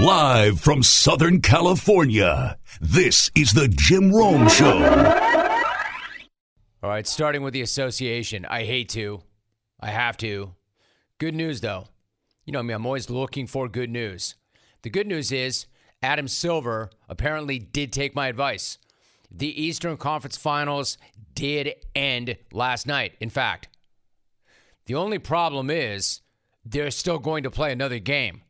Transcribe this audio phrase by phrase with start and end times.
[0.00, 4.78] Live from Southern California, this is the Jim Rome Show.
[6.82, 8.46] All right, starting with the association.
[8.46, 9.20] I hate to.
[9.78, 10.54] I have to.
[11.18, 11.84] Good news, though.
[12.46, 14.36] You know me, I'm always looking for good news.
[14.80, 15.66] The good news is
[16.02, 18.78] Adam Silver apparently did take my advice.
[19.30, 20.96] The Eastern Conference Finals
[21.34, 23.68] did end last night, in fact.
[24.86, 26.22] The only problem is
[26.64, 28.40] they're still going to play another game.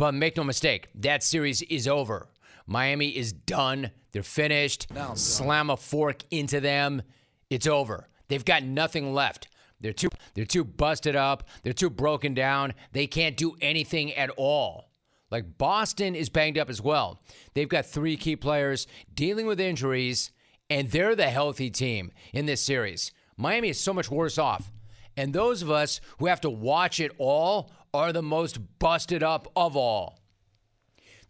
[0.00, 2.30] But make no mistake, that series is over.
[2.66, 3.90] Miami is done.
[4.12, 4.86] They're finished.
[5.14, 7.02] Slam a fork into them.
[7.50, 8.08] It's over.
[8.28, 9.48] They've got nothing left.
[9.78, 11.46] They're too they're too busted up.
[11.62, 12.72] They're too broken down.
[12.92, 14.90] They can't do anything at all.
[15.30, 17.20] Like Boston is banged up as well.
[17.52, 20.30] They've got three key players dealing with injuries,
[20.70, 23.12] and they're the healthy team in this series.
[23.36, 24.72] Miami is so much worse off.
[25.14, 29.50] And those of us who have to watch it all are the most busted up
[29.56, 30.20] of all.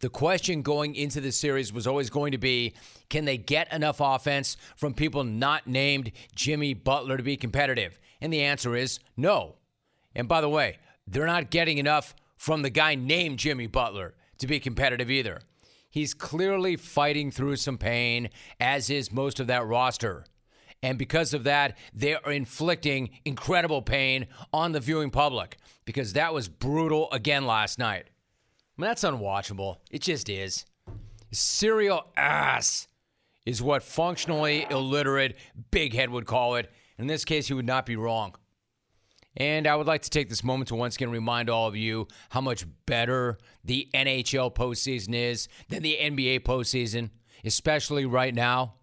[0.00, 2.74] The question going into the series was always going to be
[3.10, 7.98] can they get enough offense from people not named Jimmy Butler to be competitive?
[8.20, 9.56] And the answer is no.
[10.14, 14.46] And by the way, they're not getting enough from the guy named Jimmy Butler to
[14.46, 15.40] be competitive either.
[15.90, 20.24] He's clearly fighting through some pain, as is most of that roster.
[20.82, 26.32] And because of that, they are inflicting incredible pain on the viewing public because that
[26.32, 28.06] was brutal again last night.
[28.06, 29.76] I mean, that's unwatchable.
[29.90, 30.64] It just is.
[31.32, 32.88] Serial ass
[33.44, 35.36] is what functionally illiterate
[35.70, 36.70] Big Head would call it.
[36.98, 38.34] In this case, he would not be wrong.
[39.36, 42.08] And I would like to take this moment to once again remind all of you
[42.30, 47.10] how much better the NHL postseason is than the NBA postseason,
[47.44, 48.74] especially right now.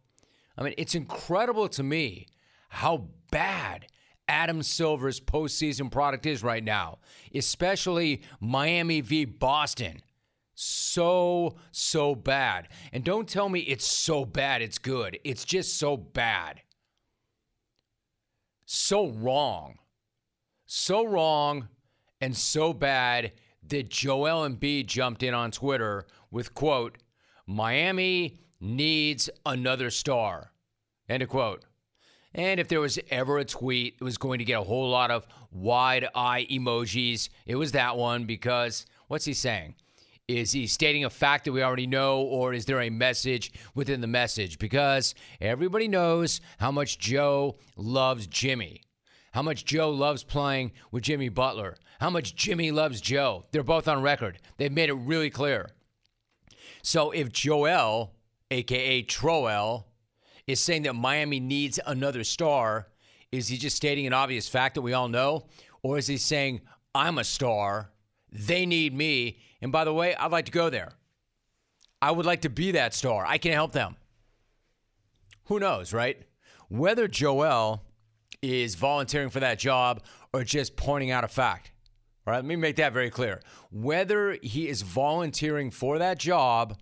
[0.58, 2.28] I mean, it's incredible to me
[2.70, 3.88] how bad
[4.28, 7.00] Adam Silver's postseason product is right now,
[7.34, 9.26] especially Miami v.
[9.26, 10.02] Boston.
[10.56, 12.70] So, so bad.
[12.92, 15.20] And don't tell me it's so bad, it's good.
[15.24, 16.62] It's just so bad.
[18.66, 19.76] So wrong.
[20.66, 21.70] So wrong
[22.20, 23.34] and so bad
[23.68, 26.98] that Joel Embiid jumped in on Twitter with, quote,
[27.46, 30.52] Miami needs another star.
[31.10, 31.64] End of quote.
[32.34, 35.12] And if there was ever a tweet that was going to get a whole lot
[35.12, 39.76] of wide eye emojis, it was that one because what's he saying?
[40.28, 44.02] Is he stating a fact that we already know, or is there a message within
[44.02, 44.60] the message?
[44.60, 48.82] Because everybody knows how much Joe loves Jimmy,
[49.32, 53.46] how much Joe loves playing with Jimmy Butler, how much Jimmy loves Joe.
[53.52, 54.40] They're both on record.
[54.58, 55.70] They've made it really clear.
[56.82, 58.14] So if Joel,
[58.52, 59.86] aka Troel,
[60.48, 62.88] is saying that Miami needs another star,
[63.32, 65.46] is he just stating an obvious fact that we all know?
[65.84, 66.62] Or is he saying,
[66.96, 67.92] I'm a star,
[68.32, 70.94] they need me, and by the way, I'd like to go there?
[72.02, 73.26] I would like to be that star.
[73.26, 73.96] I can help them.
[75.46, 76.22] Who knows, right?
[76.70, 77.84] Whether Joel
[78.42, 80.04] is volunteering for that job
[80.34, 81.72] or just pointing out a fact.
[82.26, 83.40] Right, let me make that very clear.
[83.72, 86.78] Whether he is volunteering for that job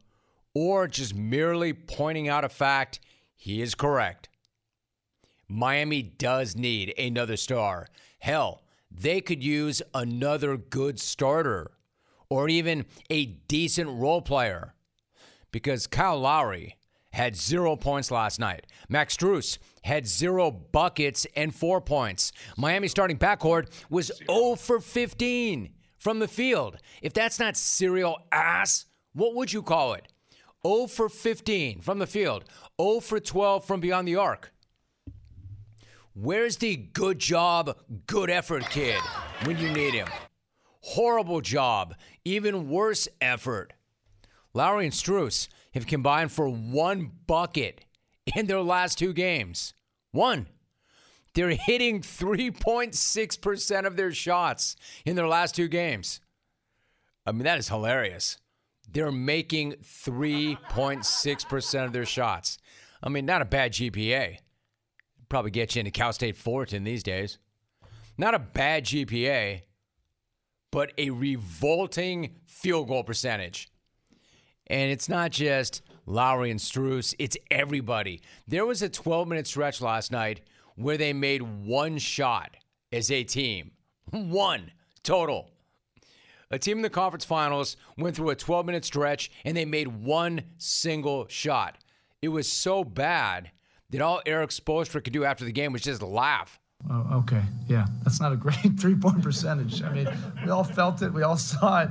[0.56, 3.00] or just merely pointing out a fact,
[3.36, 4.30] he is correct.
[5.48, 7.88] Miami does need another star.
[8.20, 11.72] Hell, they could use another good starter
[12.30, 14.74] or even a decent role player
[15.52, 16.78] because Kyle Lowry
[17.12, 18.68] had zero points last night.
[18.90, 22.34] Max Strus had zero buckets and four points.
[22.58, 26.78] Miami starting backcourt was 0 for 15 from the field.
[27.02, 30.12] If that's not serial ass, what would you call it?
[30.66, 32.44] 0 for 15 from the field,
[32.82, 34.52] 0 for 12 from beyond the arc.
[36.14, 37.78] Where's the good job,
[38.08, 39.02] good effort kid
[39.44, 40.08] when you need him?
[40.82, 41.94] Horrible job,
[42.24, 43.74] even worse effort.
[44.54, 47.82] Lowry and Strus have combined for one bucket
[48.36, 49.74] in their last two games.
[50.12, 50.48] One.
[51.34, 56.22] They're hitting 3.6% of their shots in their last two games.
[57.26, 58.38] I mean, that is hilarious.
[58.96, 62.58] They're making 3.6% of their shots.
[63.04, 64.38] I mean, not a bad GPA.
[65.28, 67.38] Probably get you into Cal State Fullerton these days.
[68.18, 69.64] Not a bad GPA,
[70.72, 73.70] but a revolting field goal percentage.
[74.68, 78.22] And it's not just Lowry and Strus, it's everybody.
[78.48, 80.40] There was a 12 minute stretch last night
[80.76, 82.56] where they made one shot
[82.94, 83.72] as a team.
[84.12, 84.72] One
[85.04, 85.52] total.
[86.52, 89.88] A team in the conference finals went through a 12 minute stretch and they made
[89.88, 91.78] one single shot.
[92.22, 93.52] It was so bad
[93.90, 96.60] that all Erik Spoelstra could do after the game was just laugh.
[96.90, 97.42] Oh, okay.
[97.68, 99.82] Yeah, that's not a great three point percentage.
[99.82, 100.08] I mean,
[100.44, 101.90] we all felt it, we all saw it.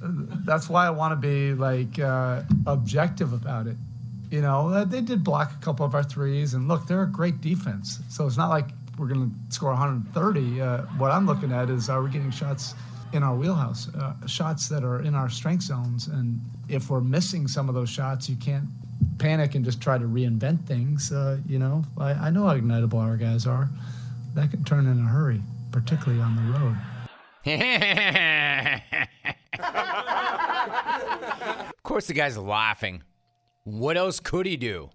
[0.00, 3.76] That's why I want to be like uh, objective about it.
[4.30, 7.10] You know, uh, they did block a couple of our threes, and look, they're a
[7.10, 8.00] great defense.
[8.08, 10.60] So it's not like we're going to score 130.
[10.60, 12.74] Uh, what I'm looking at is are we getting shots
[13.14, 17.46] in our wheelhouse, uh, shots that are in our strength zones, and if we're missing
[17.46, 18.64] some of those shots, you can't
[19.18, 21.12] panic and just try to reinvent things.
[21.12, 23.68] Uh, you know, I, I know how ignitable our guys are.
[24.34, 25.40] That can turn in a hurry,
[25.70, 26.76] particularly on the road.
[31.74, 33.02] of course, the guy's laughing.
[33.62, 34.90] What else could he do?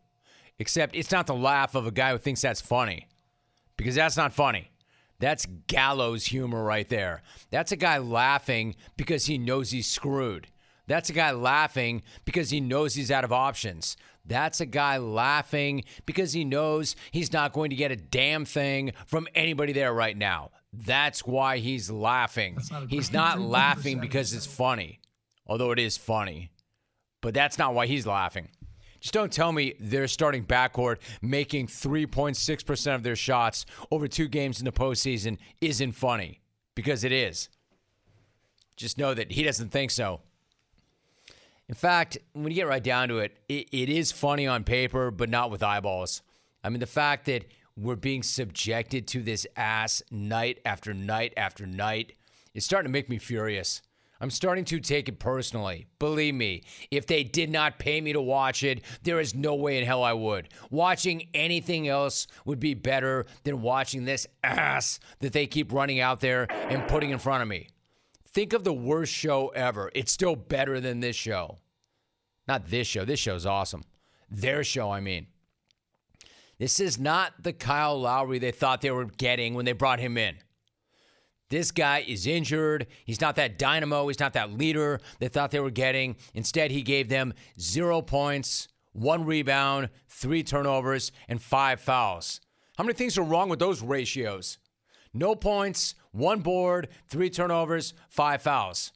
[0.58, 3.08] Except it's not the laugh of a guy who thinks that's funny,
[3.78, 4.69] because that's not funny.
[5.20, 7.22] That's gallows humor right there.
[7.52, 10.48] That's a guy laughing because he knows he's screwed.
[10.88, 13.96] That's a guy laughing because he knows he's out of options.
[14.26, 18.94] That's a guy laughing because he knows he's not going to get a damn thing
[19.06, 20.52] from anybody there right now.
[20.74, 22.58] That's why he's laughing.
[22.72, 25.00] Not he's not laughing because it's funny,
[25.46, 26.52] although it is funny.
[27.22, 28.50] But that's not why he's laughing.
[29.00, 34.60] Just don't tell me they're starting backcourt making 3.6% of their shots over two games
[34.60, 36.42] in the postseason isn't funny,
[36.76, 37.50] because it is.
[38.76, 40.22] Just know that he doesn't think so.
[41.68, 45.12] In fact, when you get right down to it, it, it is funny on paper,
[45.12, 46.24] but not with eyeballs.
[46.64, 47.46] I mean, the fact that
[47.78, 52.14] we're being subjected to this ass night after night after night
[52.54, 53.82] is starting to make me furious.
[54.22, 55.88] I'm starting to take it personally.
[55.98, 59.78] Believe me, if they did not pay me to watch it, there is no way
[59.78, 60.50] in hell I would.
[60.70, 66.20] Watching anything else would be better than watching this ass that they keep running out
[66.20, 67.70] there and putting in front of me.
[68.28, 69.90] Think of the worst show ever.
[69.96, 71.60] It's still better than this show.
[72.48, 73.06] Not this show.
[73.06, 73.84] This show's awesome.
[74.30, 75.28] Their show, I mean.
[76.58, 80.18] This is not the Kyle Lowry they thought they were getting when they brought him
[80.18, 80.36] in.
[81.50, 82.88] This guy is injured.
[83.06, 84.08] He's not that dynamo.
[84.08, 86.16] He's not that leader they thought they were getting.
[86.34, 92.40] Instead, he gave them zero points, one rebound, three turnovers, and five fouls.
[92.78, 94.60] How many things are wrong with those ratios?
[95.14, 98.92] No points, one board, three turnovers, five fouls.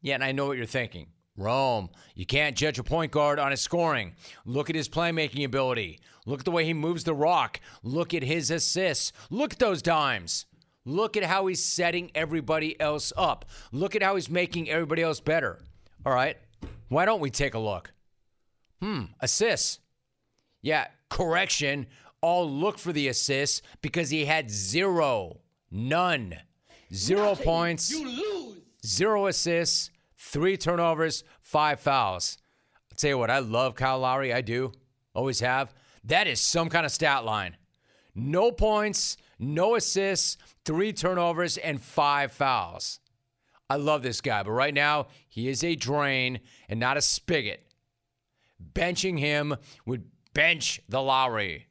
[0.00, 1.08] Yeah, and I know what you're thinking.
[1.36, 4.14] Rome, you can't judge a point guard on his scoring.
[4.44, 6.00] Look at his playmaking ability.
[6.26, 7.60] Look at the way he moves the rock.
[7.82, 9.12] Look at his assists.
[9.30, 10.46] Look at those dimes.
[10.88, 13.44] Look at how he's setting everybody else up.
[13.72, 15.60] Look at how he's making everybody else better.
[16.06, 16.38] All right,
[16.88, 17.92] why don't we take a look?
[18.80, 19.80] Hmm, assists.
[20.62, 21.86] Yeah, correction.
[22.22, 25.40] I'll look for the assists because he had zero.
[25.70, 26.34] None.
[26.94, 27.44] Zero Nothing.
[27.44, 27.94] points.
[28.86, 29.90] Zero assists.
[30.16, 31.22] Three turnovers.
[31.42, 32.38] Five fouls.
[32.90, 34.32] I'll tell you what, I love Kyle Lowry.
[34.32, 34.72] I do.
[35.14, 35.74] Always have.
[36.04, 37.56] That is some kind of stat line.
[38.14, 43.00] No points, no assists, three turnovers, and five fouls.
[43.70, 47.64] I love this guy, but right now he is a drain and not a spigot.
[48.72, 49.56] Benching him
[49.86, 50.04] would
[50.34, 51.66] bench the Lowry.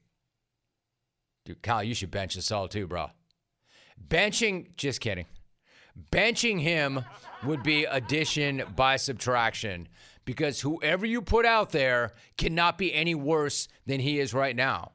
[1.46, 3.10] Dude, Kyle, you should bench us all too, bro.
[4.08, 5.26] Benching, just kidding.
[6.12, 7.04] Benching him
[7.44, 9.88] would be addition by subtraction
[10.26, 14.92] because whoever you put out there cannot be any worse than he is right now.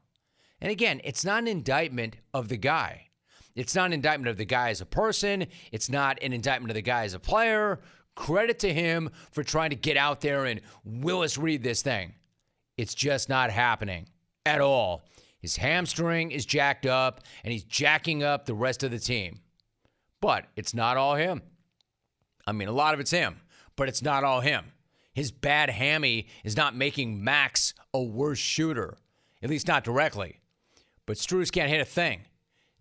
[0.63, 3.09] And again, it's not an indictment of the guy.
[3.53, 5.45] It's not an indictment of the guy as a person.
[5.73, 7.81] It's not an indictment of the guy as a player.
[8.15, 12.13] Credit to him for trying to get out there and Willis read this thing.
[12.77, 14.07] It's just not happening
[14.45, 15.03] at all.
[15.39, 19.41] His hamstring is jacked up, and he's jacking up the rest of the team.
[20.21, 21.41] But it's not all him.
[22.47, 23.41] I mean, a lot of it's him,
[23.75, 24.71] but it's not all him.
[25.13, 28.97] His bad hammy is not making Max a worse shooter,
[29.43, 30.39] at least not directly.
[31.05, 32.21] But Strus can't hit a thing.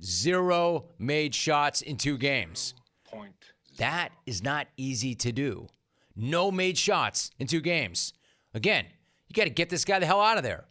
[0.02, 2.74] Zero made shots in two games.
[3.04, 3.34] Point.
[3.78, 5.68] That is not easy to do.
[6.14, 8.12] No made shots in two games.
[8.54, 8.86] Again,
[9.28, 10.64] you got to get this guy the hell out of there.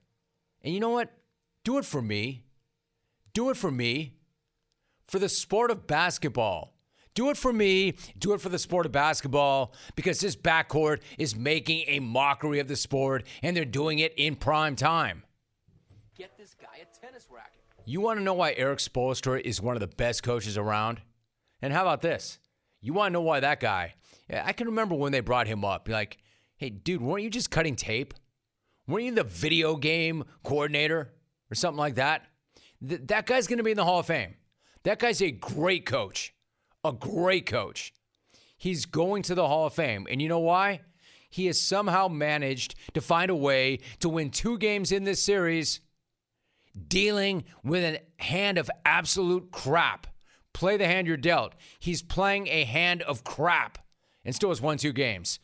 [0.64, 1.12] And you know what?
[1.64, 2.44] Do it for me.
[3.34, 4.14] Do it for me.
[5.08, 6.74] For the sport of basketball.
[7.14, 7.96] Do it for me.
[8.18, 12.68] Do it for the sport of basketball because this backcourt is making a mockery of
[12.68, 15.24] the sport and they're doing it in prime time.
[16.22, 17.64] Get this guy a tennis racket.
[17.84, 21.02] You want to know why Erik Spoelstra is one of the best coaches around?
[21.64, 22.38] And how about this?
[22.80, 23.96] You want to know why that guy?
[24.30, 25.90] Eh, I can remember when they brought him up.
[25.90, 26.20] Like,
[26.58, 28.14] hey, dude, weren't you just cutting tape?
[28.86, 31.12] Weren't you the video game coordinator
[31.50, 32.22] or something like that?
[32.88, 34.36] Th- that guy's going to be in the Hall of Fame.
[34.84, 36.36] That guy's a great coach,
[36.84, 37.96] a great coach.
[38.60, 40.06] He's going to the Hall of Fame.
[40.08, 40.82] And you know why?
[41.32, 45.80] He has somehow managed to find a way to win two games in this series
[46.88, 50.08] dealing with a hand of absolute crap.
[50.54, 51.54] Play the hand you're dealt.
[51.80, 53.78] He's playing a hand of crap.
[54.24, 55.40] and still has won two games.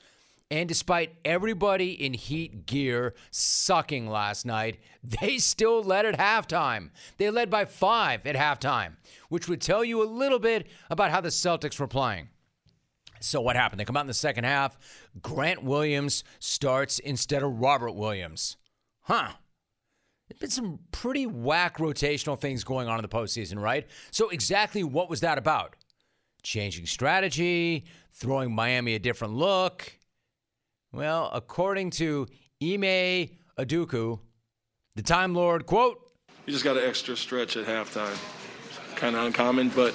[0.49, 6.91] And despite everybody in Heat gear sucking last night, they still led at halftime.
[7.17, 8.95] They led by five at halftime,
[9.29, 12.29] which would tell you a little bit about how the Celtics were playing.
[13.19, 13.79] So, what happened?
[13.79, 14.77] They come out in the second half.
[15.21, 18.57] Grant Williams starts instead of Robert Williams.
[19.01, 19.31] Huh.
[20.27, 23.87] There's been some pretty whack rotational things going on in the postseason, right?
[24.11, 25.75] So, exactly what was that about?
[26.43, 29.97] Changing strategy, throwing Miami a different look.
[30.91, 32.27] Well, according to
[32.61, 34.19] Ime Udoka,
[34.95, 36.11] the Time Lord, quote,
[36.45, 38.17] You just got an extra stretch at halftime.
[38.95, 39.93] Kind of uncommon, but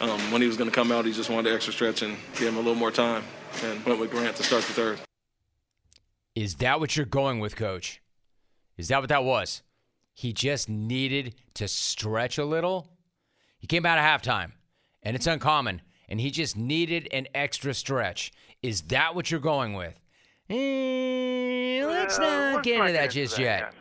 [0.00, 2.16] um, when he was going to come out, he just wanted an extra stretch and
[2.34, 3.22] give him a little more time
[3.64, 5.00] and went with Grant to start the third.
[6.34, 8.00] Is that what you're going with, coach?
[8.76, 9.62] Is that what that was?
[10.20, 12.90] He just needed to stretch a little?
[13.58, 14.52] He came out at halftime,
[15.02, 18.30] and it's uncommon, and he just needed an extra stretch.
[18.62, 19.98] Is that what you're going with?
[20.50, 23.60] Eh, let's Uh, not let's get into that just that yet.
[23.60, 23.74] yet.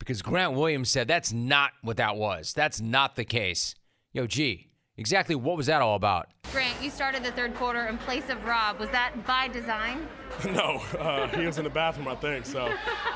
[0.00, 2.52] Because Grant Williams said that's not what that was.
[2.52, 3.76] That's not the case.
[4.12, 4.69] Yo, G,
[5.00, 6.28] exactly what was that all about?
[6.52, 8.78] Grant, you started the third quarter in place of Rob.
[8.78, 10.06] Was that by design?
[10.44, 12.46] No, uh, he was in the bathroom, I think.
[12.46, 12.60] So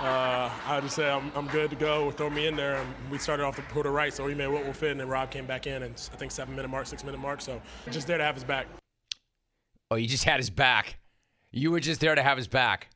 [0.01, 2.11] uh, I just said, I'm, I'm good to go.
[2.11, 2.75] Throw me in there.
[2.75, 4.91] And we started off the quarter right, so we made what will fit.
[4.91, 7.41] And then Rob came back in, and I think seven minute mark, six minute mark.
[7.41, 8.67] So just there to have his back.
[9.91, 10.99] Oh, you just had his back.
[11.51, 12.91] You were just there to have his back.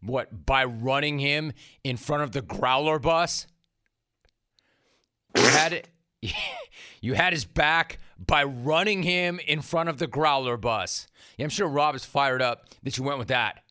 [0.00, 1.52] What, by running him
[1.84, 3.46] in front of the Growler bus?
[5.36, 5.88] You had it.
[7.00, 11.06] You had his back by running him in front of the Growler bus.
[11.36, 13.62] Yeah, I'm sure Rob is fired up that you went with that.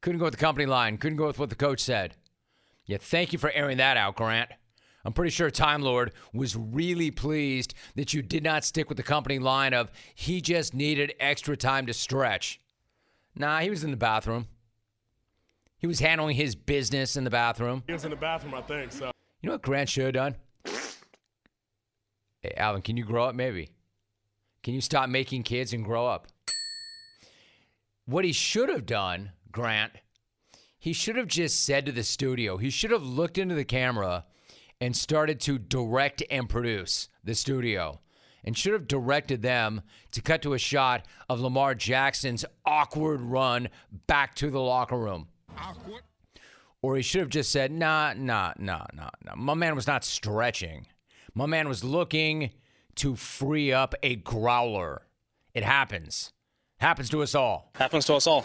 [0.00, 0.98] Couldn't go with the company line.
[0.98, 2.14] Couldn't go with what the coach said.
[2.86, 4.50] Yeah, thank you for airing that out, Grant.
[5.04, 9.02] I'm pretty sure Time Lord was really pleased that you did not stick with the
[9.02, 12.60] company line of he just needed extra time to stretch.
[13.34, 14.46] Nah, he was in the bathroom.
[15.78, 17.84] He was handling his business in the bathroom.
[17.86, 18.92] He was in the bathroom, I think.
[18.92, 19.10] So
[19.40, 20.36] You know what Grant should have done?
[22.40, 23.34] Hey, Alvin, can you grow up?
[23.34, 23.70] Maybe.
[24.62, 26.28] Can you stop making kids and grow up?
[28.06, 29.92] What he should have done, Grant,
[30.78, 34.24] he should have just said to the studio, he should have looked into the camera
[34.80, 38.00] and started to direct and produce the studio
[38.44, 43.68] and should have directed them to cut to a shot of Lamar Jackson's awkward run
[44.06, 45.28] back to the locker room.
[45.56, 46.02] Awkward.
[46.80, 49.34] Or he should have just said, nah, nah, nah, nah, nah.
[49.34, 50.86] My man was not stretching.
[51.38, 52.50] My man was looking
[52.96, 55.02] to free up a growler.
[55.54, 56.32] It happens.
[56.78, 57.70] Happens to us all.
[57.76, 58.44] happens to us all.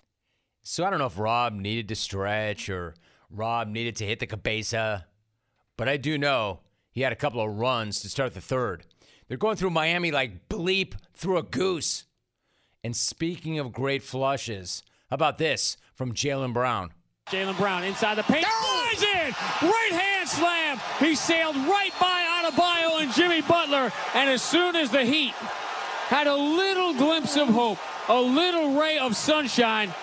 [0.62, 2.94] So I don't know if Rob needed to stretch or
[3.32, 5.08] Rob needed to hit the cabeza,
[5.76, 6.60] but I do know
[6.92, 8.86] he had a couple of runs to start the third.
[9.28, 12.04] They're going through Miami like bleep through a goose.
[12.84, 16.92] And speaking of great flushes, how about this from Jaylen Brown?
[17.32, 18.46] Jaylen Brown inside the paint.
[18.46, 19.34] Flies in!
[19.68, 20.80] Right hand slam.
[21.00, 23.92] He sailed right by Adebayo and Jimmy Butler.
[24.14, 25.34] And as soon as the Heat
[26.08, 27.78] had a little glimpse of hope,
[28.10, 29.94] a little ray of sunshine,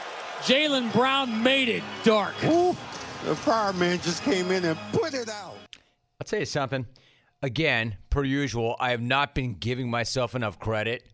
[0.40, 2.34] Jaylen Brown made it dark.
[2.40, 5.56] The fireman just came in and put it out.
[6.18, 6.86] I'll tell you something.
[7.42, 11.06] Again, per usual, I have not been giving myself enough credit,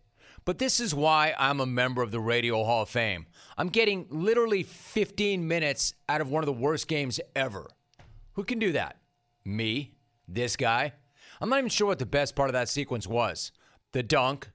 [0.45, 3.26] but this is why I'm a member of the Radio Hall of Fame.
[3.59, 7.68] I'm getting literally 15 minutes out of one of the worst games ever.
[8.35, 8.99] Who can do that?
[9.45, 9.92] Me?
[10.28, 10.92] This guy?
[11.40, 13.52] I'm not even sure what the best part of that sequence was
[13.92, 14.50] the dunk,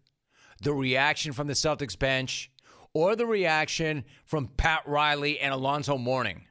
[0.62, 2.52] the reaction from the Celtics bench,
[2.94, 6.44] or the reaction from Pat Riley and Alonzo Mourning.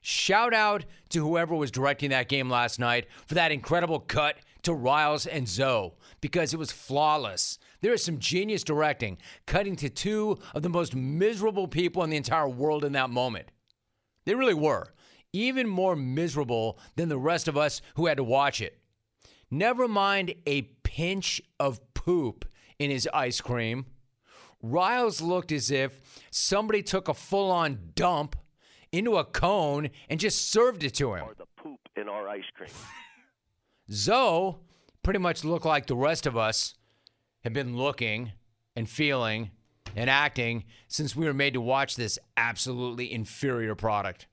[0.00, 4.74] Shout out to whoever was directing that game last night for that incredible cut to
[4.74, 7.58] Riles and Zoe because it was flawless.
[7.80, 12.16] There is some genius directing, cutting to two of the most miserable people in the
[12.16, 13.48] entire world in that moment.
[14.24, 14.92] They really were.
[15.32, 18.81] Even more miserable than the rest of us who had to watch it.
[19.52, 22.46] Never mind a pinch of poop
[22.78, 23.84] in his ice cream.
[24.62, 28.34] Riles looked as if somebody took a full on dump
[28.92, 31.24] into a cone and just served it to him.
[31.26, 32.70] Or the poop in our ice cream.
[33.92, 34.56] Zoe
[35.02, 36.74] pretty much looked like the rest of us
[37.44, 38.32] have been looking
[38.74, 39.50] and feeling
[39.94, 44.28] and acting since we were made to watch this absolutely inferior product.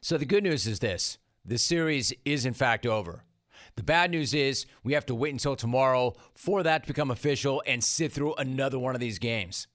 [0.00, 3.22] So the good news is this the series is in fact over.
[3.76, 7.62] The bad news is we have to wait until tomorrow for that to become official
[7.66, 9.66] and sit through another one of these games.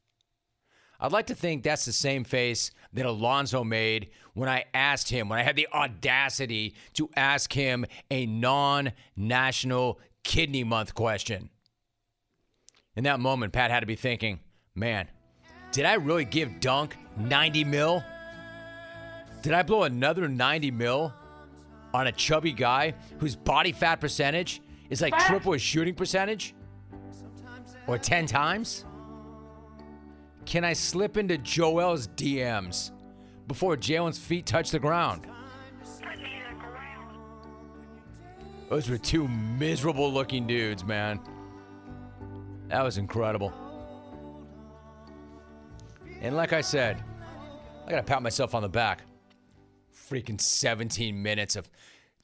[1.00, 5.30] I'd like to think that's the same face that Alonzo made when I asked him,
[5.30, 11.50] when I had the audacity to ask him a non national kidney month question.
[12.96, 14.40] In that moment, Pat had to be thinking,
[14.74, 15.08] man,
[15.72, 18.04] Did I really give Dunk 90 mil?
[19.42, 21.14] Did I blow another 90 mil
[21.96, 26.54] on a chubby guy whose body fat percentage is like triple his shooting percentage?
[27.88, 28.86] Or 10 times?
[30.46, 32.92] Can I slip into Joel's DMs
[33.48, 35.28] before Jaylen's feet touch the ground?
[38.70, 41.20] Those were two miserable looking dudes, man.
[42.68, 43.54] That was incredible.
[46.22, 47.04] And like I said,
[47.86, 49.04] I gotta pat myself on the back.
[49.96, 51.70] Freaking 17 minutes of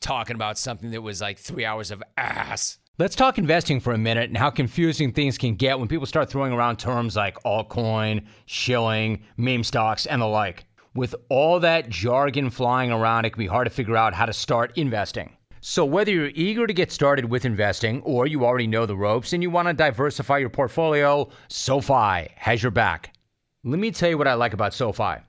[0.01, 2.79] talking about something that was like three hours of ass.
[2.97, 6.29] Let's talk investing for a minute and how confusing things can get when people start
[6.29, 10.65] throwing around terms like altcoin, shilling, meme stocks, and the like.
[10.93, 14.33] With all that jargon flying around, it can be hard to figure out how to
[14.33, 15.35] start investing.
[15.61, 19.31] So, whether you're eager to get started with investing or you already know the ropes
[19.31, 23.15] and you want to diversify your portfolio, SoFi has your back.
[23.63, 25.21] Let me tell you what I like about SoFi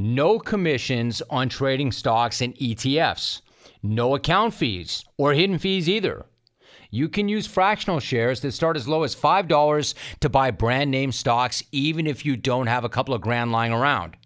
[0.00, 3.42] no commissions on trading stocks and ETFs,
[3.82, 6.26] no account fees or hidden fees either.
[6.90, 11.12] You can use fractional shares that start as low as $5 to buy brand name
[11.12, 14.16] stocks, even if you don't have a couple of grand lying around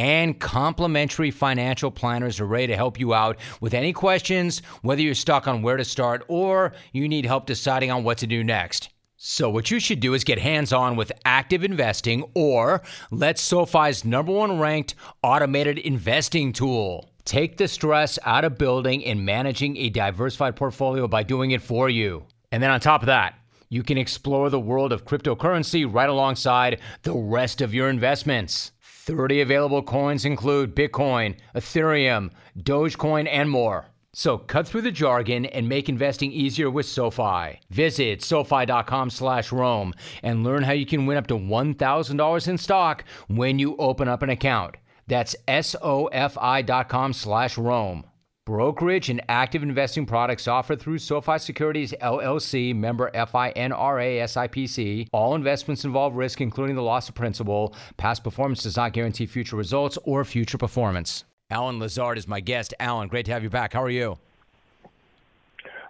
[0.00, 5.14] and complimentary financial planners are ready to help you out with any questions, whether you're
[5.14, 8.88] stuck on where to start or you need help deciding on what to do next.
[9.22, 14.02] So, what you should do is get hands on with active investing or let SoFi's
[14.02, 17.10] number one ranked automated investing tool.
[17.26, 21.90] Take the stress out of building and managing a diversified portfolio by doing it for
[21.90, 22.24] you.
[22.50, 23.34] And then on top of that,
[23.68, 28.72] you can explore the world of cryptocurrency right alongside the rest of your investments.
[28.80, 33.89] 30 available coins include Bitcoin, Ethereum, Dogecoin, and more.
[34.12, 37.60] So cut through the jargon and make investing easier with SoFi.
[37.70, 43.04] Visit SoFi.com slash Rome and learn how you can win up to $1,000 in stock
[43.28, 44.76] when you open up an account.
[45.06, 48.04] That's SOFI.com slash Rome.
[48.46, 55.06] Brokerage and active investing products offered through SoFi Securities LLC, member FINRA SIPC.
[55.12, 57.76] All investments involve risk, including the loss of principal.
[57.96, 61.24] Past performance does not guarantee future results or future performance.
[61.50, 62.74] Allen Lazard is my guest.
[62.78, 63.72] Allen, great to have you back.
[63.72, 64.18] How are you?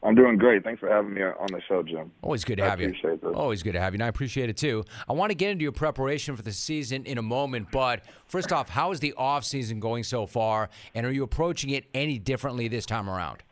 [0.02, 0.64] I'm doing great.
[0.64, 2.10] Thanks for having me on the show, Jim.
[2.22, 2.86] Always good to I have you.
[2.88, 3.22] appreciate.
[3.22, 4.82] Always good to have you, and I appreciate it too.
[5.06, 8.50] I want to get into your preparation for the season in a moment, but first
[8.50, 12.18] off, how is the off season going so far, and are you approaching it any
[12.18, 13.42] differently this time around?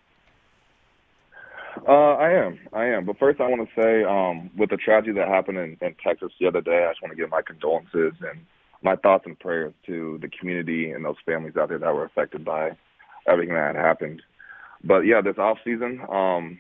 [1.87, 2.59] Uh, I am.
[2.73, 3.05] I am.
[3.05, 6.33] But first, I want to say, um, with the tragedy that happened in, in Texas
[6.41, 8.41] the other day, I just want to give my condolences and
[8.83, 12.45] my thoughts and prayers to the community and those families out there that were affected
[12.45, 12.77] by
[13.27, 14.23] everything that happened.
[14.85, 16.59] But yeah, this off season, um,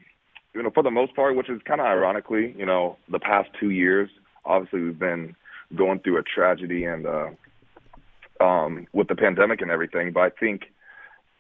[0.54, 3.48] you know, for the most part, which is kind of ironically, you know, the past
[3.60, 4.10] two years,
[4.44, 5.36] obviously we've been
[5.76, 7.28] going through a tragedy and uh,
[8.40, 10.12] um, with the pandemic and everything.
[10.12, 10.62] But I think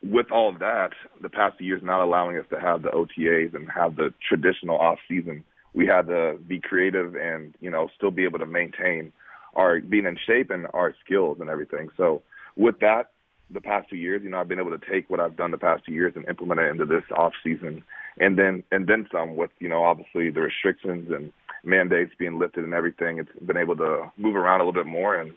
[0.02, 3.68] with all of that, the past years not allowing us to have the OTAs and
[3.70, 5.42] have the traditional off season,
[5.74, 9.12] we had to be creative and you know still be able to maintain
[9.58, 11.88] our being in shape and our skills and everything.
[11.96, 12.22] So
[12.56, 13.10] with that,
[13.50, 15.58] the past two years, you know, I've been able to take what I've done the
[15.58, 17.82] past two years and implement it into this off season,
[18.18, 19.36] and then and then some.
[19.36, 21.32] With you know, obviously the restrictions and
[21.64, 25.16] mandates being lifted and everything, it's been able to move around a little bit more,
[25.16, 25.32] and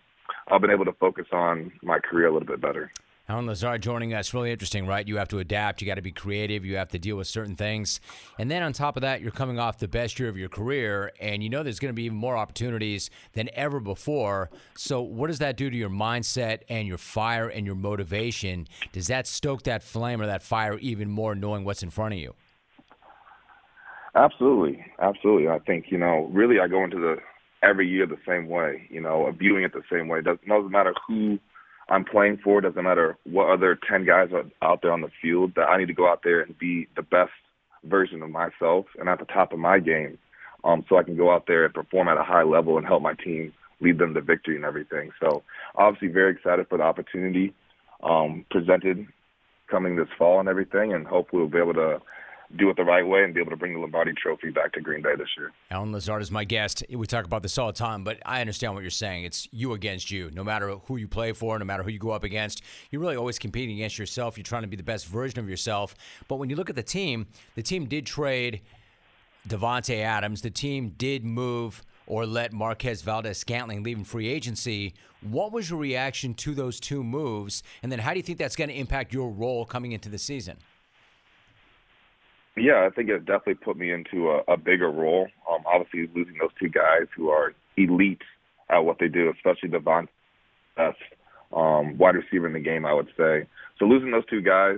[0.49, 2.91] I've been able to focus on my career a little bit better.
[3.31, 4.33] Allen Lazard joining us.
[4.33, 5.07] Really interesting, right?
[5.07, 5.81] You have to adapt.
[5.81, 6.65] You got to be creative.
[6.65, 8.01] You have to deal with certain things.
[8.37, 11.13] And then on top of that, you're coming off the best year of your career,
[11.17, 14.49] and you know there's going to be even more opportunities than ever before.
[14.75, 18.67] So, what does that do to your mindset and your fire and your motivation?
[18.91, 22.19] Does that stoke that flame or that fire even more, knowing what's in front of
[22.19, 22.35] you?
[24.13, 25.47] Absolutely, absolutely.
[25.47, 27.15] I think you know, really, I go into the
[27.63, 28.89] every year the same way.
[28.89, 30.19] You know, viewing it the same way.
[30.19, 31.39] It doesn't matter who
[31.91, 32.61] I'm playing for.
[32.61, 35.53] Doesn't matter what other ten guys are out there on the field.
[35.55, 37.31] That I need to go out there and be the best
[37.83, 40.17] version of myself and at the top of my game,
[40.63, 43.01] um, so I can go out there and perform at a high level and help
[43.01, 45.11] my team lead them to victory and everything.
[45.19, 45.43] So,
[45.75, 47.53] obviously, very excited for the opportunity
[48.03, 49.05] um, presented
[49.69, 52.01] coming this fall and everything, and hopefully we'll be able to
[52.57, 54.81] do it the right way and be able to bring the Lombardi Trophy back to
[54.81, 55.51] Green Bay this year.
[55.69, 56.83] Allen Lazard is my guest.
[56.89, 59.23] We talk about this all the time, but I understand what you're saying.
[59.23, 60.31] It's you against you.
[60.33, 63.15] No matter who you play for, no matter who you go up against, you're really
[63.15, 64.37] always competing against yourself.
[64.37, 65.95] You're trying to be the best version of yourself.
[66.27, 68.61] But when you look at the team, the team did trade
[69.47, 70.41] Davante Adams.
[70.41, 74.93] The team did move or let Marquez Valdes-Scantling leave in free agency.
[75.21, 77.63] What was your reaction to those two moves?
[77.83, 80.17] And then how do you think that's going to impact your role coming into the
[80.17, 80.57] season?
[82.57, 85.27] Yeah, I think it definitely put me into a, a bigger role.
[85.49, 88.21] Um, obviously, losing those two guys who are elite
[88.69, 90.07] at what they do, especially Devon
[90.75, 90.97] best
[91.53, 93.47] um, wide receiver in the game, I would say.
[93.77, 94.77] So losing those two guys,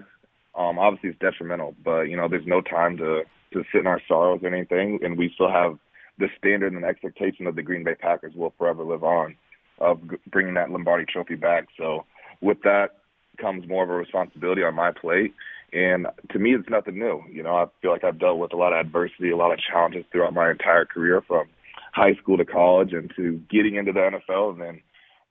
[0.56, 1.76] um, obviously is detrimental.
[1.84, 5.18] But you know, there's no time to to sit in our sorrows or anything, and
[5.18, 5.78] we still have
[6.20, 9.36] the standard and expectation of the Green Bay Packers will forever live on
[9.80, 10.00] of
[10.32, 11.68] bringing that Lombardi Trophy back.
[11.78, 12.06] So
[12.42, 13.00] with that
[13.40, 15.34] comes more of a responsibility on my plate.
[15.74, 17.24] And to me, it's nothing new.
[17.32, 19.60] You know, I feel like I've dealt with a lot of adversity, a lot of
[19.60, 21.48] challenges throughout my entire career, from
[21.94, 24.82] high school to college, and to getting into the NFL, and then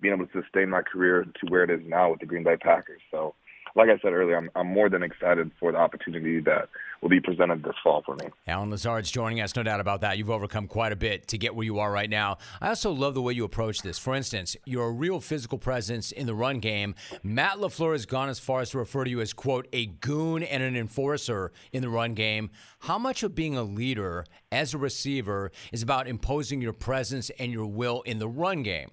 [0.01, 2.57] being able to sustain my career to where it is now with the Green Bay
[2.57, 3.01] Packers.
[3.11, 3.35] So
[3.75, 6.69] like I said earlier, I'm, I'm more than excited for the opportunity that
[7.01, 8.27] will be presented this fall for me.
[8.47, 10.19] Allen Lazard's joining us, no doubt about that.
[10.19, 12.39] You've overcome quite a bit to get where you are right now.
[12.61, 13.99] I also love the way you approach this.
[13.99, 16.95] For instance, you're a real physical presence in the run game.
[17.23, 20.43] Matt LaFleur has gone as far as to refer to you as, quote, a goon
[20.43, 22.51] and an enforcer in the run game.
[22.81, 27.53] How much of being a leader as a receiver is about imposing your presence and
[27.53, 28.91] your will in the run game?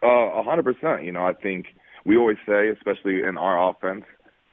[0.00, 1.02] Uh, a hundred percent.
[1.02, 1.66] You know, I think–
[2.08, 4.04] we always say, especially in our offense,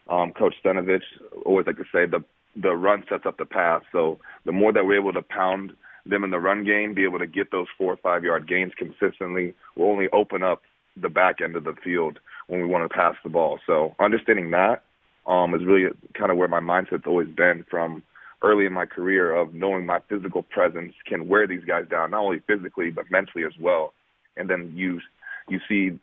[0.09, 0.99] um, Coach Stenavich
[1.45, 2.21] always like to say the
[2.61, 3.81] the run sets up the pass.
[3.91, 5.71] So the more that we're able to pound
[6.05, 8.73] them in the run game, be able to get those four or five yard gains
[8.77, 10.61] consistently, will only open up
[11.01, 13.59] the back end of the field when we want to pass the ball.
[13.65, 14.83] So understanding that
[15.25, 18.03] um, is really kind of where my mindset's always been from
[18.41, 22.21] early in my career of knowing my physical presence can wear these guys down, not
[22.21, 23.93] only physically but mentally as well.
[24.35, 24.99] And then you
[25.47, 25.99] you see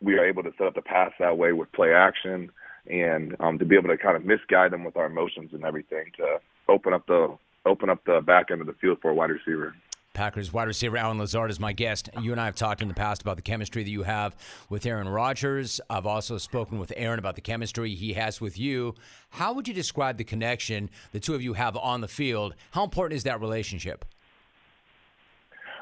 [0.00, 2.50] we are able to set up the pass that way with play action
[2.86, 6.06] and um, to be able to kind of misguide them with our emotions and everything
[6.16, 9.30] to open up the open up the back end of the field for a wide
[9.30, 9.74] receiver.
[10.12, 12.08] Packers wide receiver Allen Lazard is my guest.
[12.20, 14.36] You and I have talked in the past about the chemistry that you have
[14.68, 15.80] with Aaron Rodgers.
[15.90, 18.94] I've also spoken with Aaron about the chemistry he has with you.
[19.30, 22.54] How would you describe the connection the two of you have on the field?
[22.70, 24.04] How important is that relationship?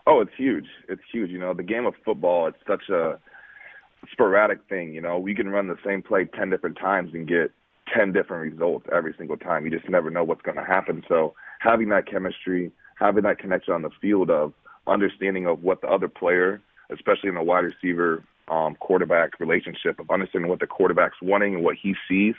[0.06, 0.66] Oh, it's huge.
[0.88, 1.30] It's huge.
[1.30, 3.18] You know, the game of football, it's such a
[4.10, 4.94] sporadic thing.
[4.94, 7.52] You know, we can run the same play 10 different times and get
[7.94, 9.64] 10 different results every single time.
[9.64, 11.04] You just never know what's going to happen.
[11.08, 14.52] So having that chemistry, having that connection on the field of
[14.86, 16.60] understanding of what the other player,
[16.90, 21.64] especially in the wide receiver um, quarterback relationship, of understanding what the quarterback's wanting and
[21.64, 22.34] what he sees,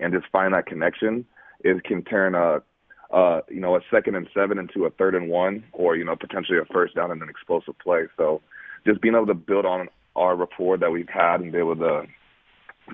[0.00, 1.24] and just find that connection,
[1.60, 2.62] it can turn a
[3.10, 6.14] uh, you know, a second and seven into a third and one, or you know,
[6.14, 8.04] potentially a first down and an explosive play.
[8.16, 8.42] So,
[8.86, 12.02] just being able to build on our rapport that we've had and be able to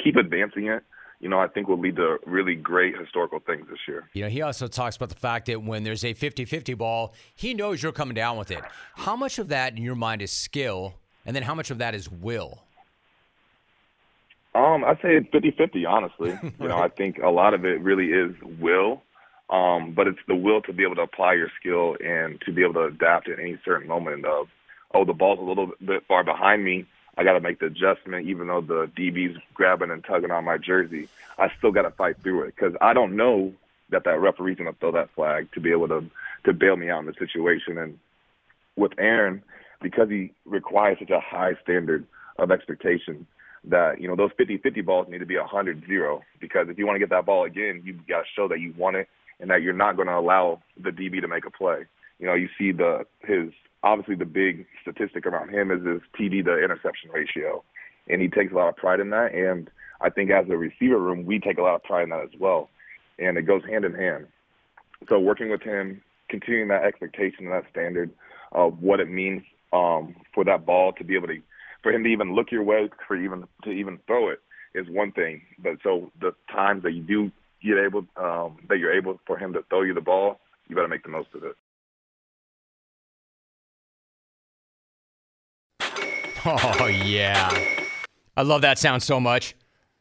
[0.02, 0.82] keep advancing it,
[1.20, 4.08] you know, I think will lead to really great historical things this year.
[4.12, 7.14] You know, he also talks about the fact that when there's a 50 50 ball,
[7.34, 8.62] he knows you're coming down with it.
[8.94, 11.94] How much of that in your mind is skill, and then how much of that
[11.94, 12.60] is will?
[14.54, 16.30] Um, I'd say 50 50, honestly.
[16.30, 16.54] right.
[16.60, 19.02] You know, I think a lot of it really is will,
[19.50, 22.62] um, but it's the will to be able to apply your skill and to be
[22.62, 24.46] able to adapt at any certain moment of,
[24.94, 28.26] oh, the ball's a little bit far behind me I got to make the adjustment,
[28.26, 31.08] even though the DB's grabbing and tugging on my jersey.
[31.38, 33.52] I still got to fight through it because I don't know
[33.90, 36.04] that that referee's going to throw that flag to be able to
[36.44, 37.78] to bail me out in the situation.
[37.78, 37.98] And
[38.76, 39.42] with Aaron,
[39.80, 42.04] because he requires such a high standard
[42.38, 43.26] of expectation,
[43.64, 47.00] that you know those 50-50 balls need to be 100-0 because if you want to
[47.00, 49.08] get that ball again, you've got to show that you want it
[49.40, 51.84] and that you're not going to allow the DB to make a play.
[52.18, 53.50] You know, you see the his
[53.84, 57.62] obviously the big statistic around him is his TD to interception ratio,
[58.08, 59.34] and he takes a lot of pride in that.
[59.34, 59.70] And
[60.00, 62.40] I think as a receiver room, we take a lot of pride in that as
[62.40, 62.70] well,
[63.18, 64.26] and it goes hand in hand.
[65.08, 68.10] So working with him, continuing that expectation and that standard
[68.52, 69.42] of what it means
[69.72, 71.40] um, for that ball to be able to,
[71.82, 74.40] for him to even look your way, for even to even throw it
[74.74, 75.42] is one thing.
[75.58, 77.30] But so the times that you do
[77.62, 80.88] get able, um, that you're able for him to throw you the ball, you better
[80.88, 81.56] make the most of it.
[86.46, 87.50] Oh, yeah.
[88.36, 89.56] I love that sound so much.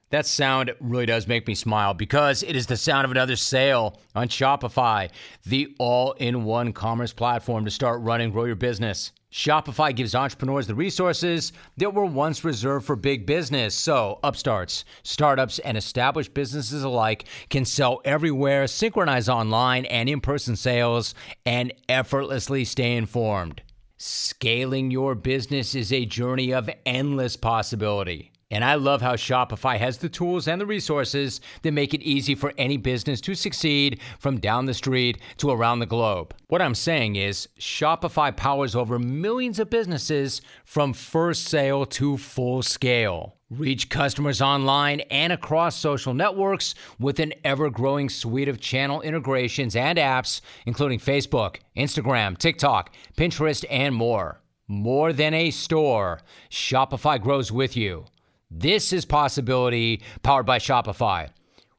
[0.10, 3.98] That sound really does make me smile because it is the sound of another sale
[4.14, 5.10] on Shopify,
[5.46, 9.14] the all in one commerce platform to start running, grow your business.
[9.32, 13.74] Shopify gives entrepreneurs the resources that were once reserved for big business.
[13.74, 20.58] So, upstarts, startups, and established businesses alike can sell everywhere, synchronize online and in person
[20.58, 23.62] sales, and effortlessly stay informed.
[24.06, 28.34] Scaling your business is a journey of endless possibility.
[28.52, 32.36] And I love how Shopify has the tools and the resources that make it easy
[32.36, 36.36] for any business to succeed from down the street to around the globe.
[36.50, 42.62] What I'm saying is, Shopify powers over millions of businesses from first sale to full
[42.62, 43.38] scale.
[43.58, 49.76] Reach customers online and across social networks with an ever growing suite of channel integrations
[49.76, 54.42] and apps, including Facebook, Instagram, TikTok, Pinterest, and more.
[54.68, 58.06] More than a store, Shopify grows with you.
[58.50, 61.30] This is possibility powered by Shopify.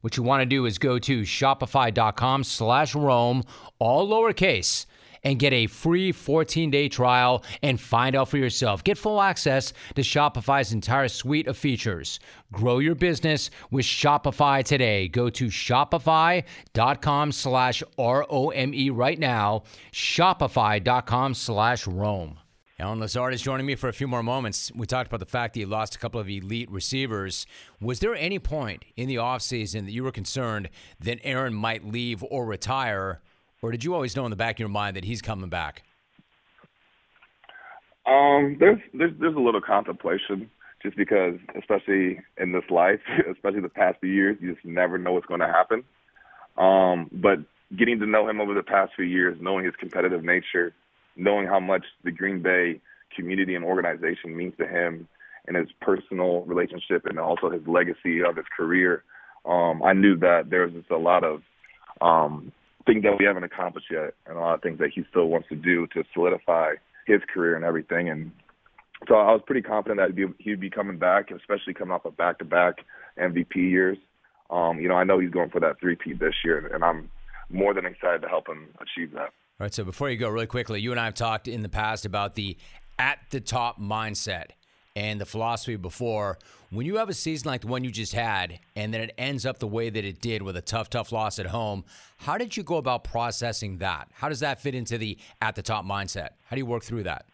[0.01, 3.43] What you want to do is go to shopify.com slash Rome,
[3.81, 4.87] all lowercase,
[5.25, 8.85] and get a free 14-day trial and find out for yourself.
[8.85, 12.21] Get full access to Shopify's entire suite of features.
[12.53, 15.09] Grow your business with Shopify today.
[15.09, 22.39] Go to shopify.com slash R-O-M-E right now, shopify.com slash Rome.
[22.77, 24.73] Allen Lazard is joining me for a few more moments.
[24.75, 27.47] We talked about the fact that you lost a couple of elite receivers.
[27.81, 32.25] Was there any point in the offseason that you were concerned that Aaron might leave
[32.25, 33.21] or retire,
[33.65, 35.83] or did you always know in the back of your mind that he's coming back?
[38.07, 40.51] Um, there's there's there's a little contemplation
[40.83, 43.01] just because, especially in this life,
[43.31, 45.83] especially the past few years, you just never know what's going to happen.
[46.59, 47.39] Um, but
[47.77, 50.75] getting to know him over the past few years, knowing his competitive nature
[51.17, 52.81] knowing how much the Green Bay
[53.15, 55.09] community and organization means to him
[55.47, 59.05] and his personal relationship and also his legacy of his career,
[59.45, 61.43] um, I knew that there was just a lot of
[62.01, 62.53] um,
[62.87, 65.49] things that we haven't accomplished yet and a lot of things that he still wants
[65.49, 66.73] to do to solidify
[67.07, 68.09] his career and everything.
[68.09, 68.33] And
[69.09, 72.05] so I was pretty confident that he'd be, he'd be coming back, especially coming off
[72.05, 72.77] of back-to-back
[73.19, 73.99] MVP years.
[74.51, 77.11] Um, you know, I know he's going for that three-peat this year, and I'm
[77.51, 79.31] more than excited to help him achieve that.
[79.61, 81.69] All right, so before you go, really quickly, you and I have talked in the
[81.69, 82.57] past about the
[82.99, 84.47] at the top mindset
[84.97, 86.39] and the philosophy before.
[86.75, 89.47] When you have a season like the one you just had, and then it ends
[89.47, 91.85] up the way that it did with a tough, tough loss at home,
[92.17, 94.09] how did you go about processing that?
[94.13, 96.31] How does that fit into the at the top mindset?
[96.47, 97.27] How do you work through that?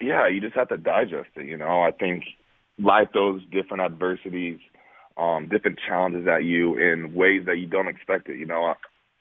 [0.00, 1.46] Yeah, you just have to digest it.
[1.46, 2.22] You know, I think
[2.78, 4.60] life throws different adversities,
[5.16, 8.38] um, different challenges at you in ways that you don't expect it.
[8.38, 8.74] You know,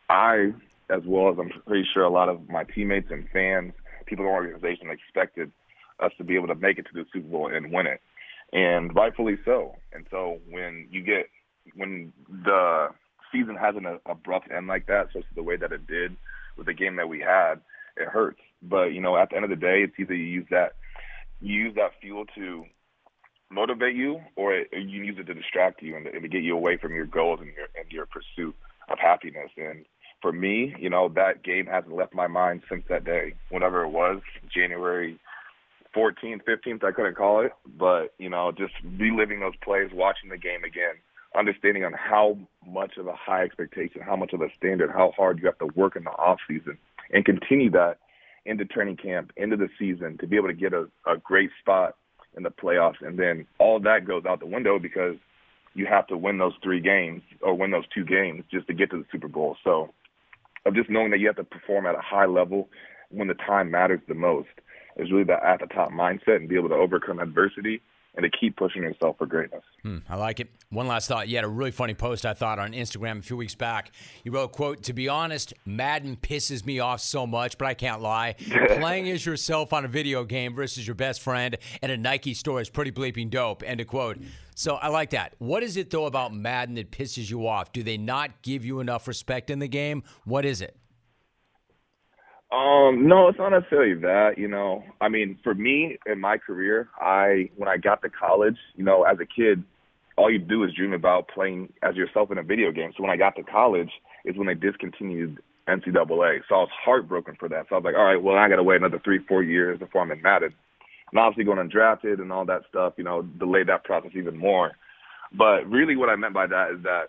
[0.09, 0.51] I
[0.91, 3.73] as well as I'm pretty sure a lot of my teammates and fans,
[4.05, 5.51] people in the organization expected
[5.99, 7.99] us to be able to make it to the Super Bowl and win it.
[8.53, 9.75] And rightfully so.
[9.91, 11.27] And so when you get
[11.75, 12.89] when the
[13.31, 16.15] season has an abrupt end like that, such the way that it did
[16.55, 17.55] with the game that we had,
[17.97, 18.39] it hurts.
[18.61, 20.75] But you know, at the end of the day, it's either you use that
[21.41, 22.65] you use that fuel to
[23.49, 26.43] motivate you, or it, you use it to distract you and to, and to get
[26.43, 28.55] you away from your goals and your and your pursuit
[28.87, 29.49] of happiness.
[29.57, 29.85] And
[30.21, 33.89] for me, you know, that game hasn't left my mind since that day, whatever it
[33.89, 34.21] was,
[34.53, 35.19] January
[35.95, 40.37] 14th, 15th, I couldn't call it, but, you know, just reliving those plays, watching the
[40.37, 40.95] game again,
[41.37, 45.39] understanding on how much of a high expectation, how much of a standard, how hard
[45.39, 46.77] you have to work in the off season
[47.11, 47.97] and continue that
[48.45, 51.95] into training camp, into the season to be able to get a, a great spot
[52.35, 53.01] in the playoffs.
[53.01, 55.15] And then all that goes out the window because
[55.75, 58.91] you have to win those three games or win those two games just to get
[58.91, 59.57] to the Super Bowl.
[59.63, 59.93] So
[60.65, 62.69] of just knowing that you have to perform at a high level
[63.09, 64.49] when the time matters the most
[64.97, 67.81] is really that at the top mindset and be able to overcome adversity
[68.15, 69.63] and to keep pushing yourself for greatness.
[69.81, 70.49] Hmm, I like it.
[70.69, 71.27] One last thought.
[71.27, 73.91] You had a really funny post I thought on Instagram a few weeks back.
[74.23, 78.01] You wrote, "quote To be honest, Madden pisses me off so much, but I can't
[78.01, 78.33] lie.
[78.67, 82.61] Playing as yourself on a video game versus your best friend at a Nike store
[82.61, 84.19] is pretty bleeping dope." End of quote.
[84.55, 85.33] So I like that.
[85.39, 87.73] What is it though about Madden that pisses you off?
[87.73, 90.03] Do they not give you enough respect in the game?
[90.25, 90.77] What is it?
[92.53, 94.37] Um, no, it's not necessarily that.
[94.37, 98.57] You know, I mean, for me in my career, I when I got to college,
[98.75, 99.63] you know, as a kid,
[100.17, 102.91] all you do is dream about playing as yourself in a video game.
[102.95, 103.89] So when I got to college,
[104.25, 106.41] is when they discontinued NCAA.
[106.47, 107.65] So I was heartbroken for that.
[107.69, 109.79] So I was like, all right, well, I got to wait another three, four years
[109.79, 110.53] before I'm in Madden.
[111.11, 114.71] And obviously going undrafted and all that stuff, you know, delayed that process even more.
[115.35, 117.05] But really, what I meant by that is that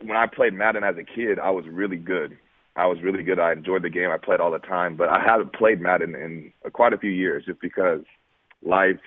[0.00, 2.38] when I played Madden as a kid, I was really good.
[2.76, 3.38] I was really good.
[3.38, 4.10] I enjoyed the game.
[4.10, 7.44] I played all the time, but I haven't played Madden in quite a few years
[7.44, 8.00] just because
[8.62, 9.00] life,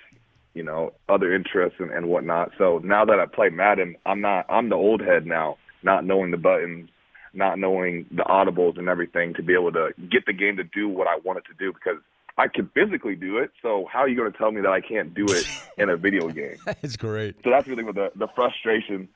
[0.53, 2.51] you know, other interests and, and whatnot.
[2.57, 4.45] So now that I play Madden, I'm not.
[4.49, 6.89] I'm the old head now, not knowing the buttons,
[7.33, 10.87] not knowing the audibles and everything to be able to get the game to do
[10.87, 12.01] what I want it to do because
[12.37, 13.51] I can physically do it.
[13.61, 15.47] So how are you going to tell me that I can't do it
[15.77, 16.57] in a video game?
[16.65, 17.35] That's great.
[17.43, 19.07] So that's really what the the frustration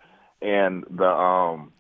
[0.42, 1.74] and the um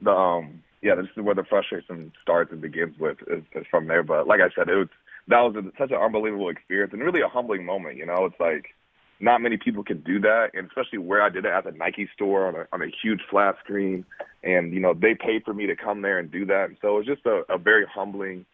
[0.00, 3.86] the um yeah, this is where the frustration starts and begins with is, is from
[3.86, 4.02] there.
[4.02, 4.88] But like I said, it was
[5.28, 7.96] that was a, such an unbelievable experience and really a humbling moment.
[7.96, 8.74] You know, it's like
[9.18, 12.08] not many people can do that, and especially where I did it at the Nike
[12.14, 14.04] store on a, on a huge flat screen,
[14.42, 16.68] and you know they paid for me to come there and do that.
[16.68, 18.44] And so it was just a, a very humbling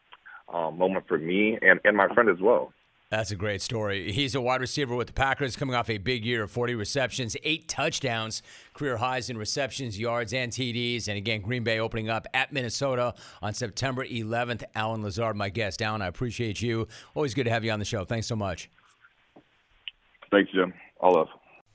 [0.52, 2.72] um, moment for me and and my friend as well.
[3.12, 4.10] That's a great story.
[4.10, 7.36] He's a wide receiver with the Packers coming off a big year of 40 receptions,
[7.42, 11.08] eight touchdowns, career highs in receptions, yards, and TDs.
[11.08, 14.62] And again, Green Bay opening up at Minnesota on September 11th.
[14.74, 15.82] Allen Lazard, my guest.
[15.82, 16.88] Allen, I appreciate you.
[17.14, 18.06] Always good to have you on the show.
[18.06, 18.70] Thanks so much.
[20.30, 20.72] Thanks, Jim.
[20.98, 21.28] All love.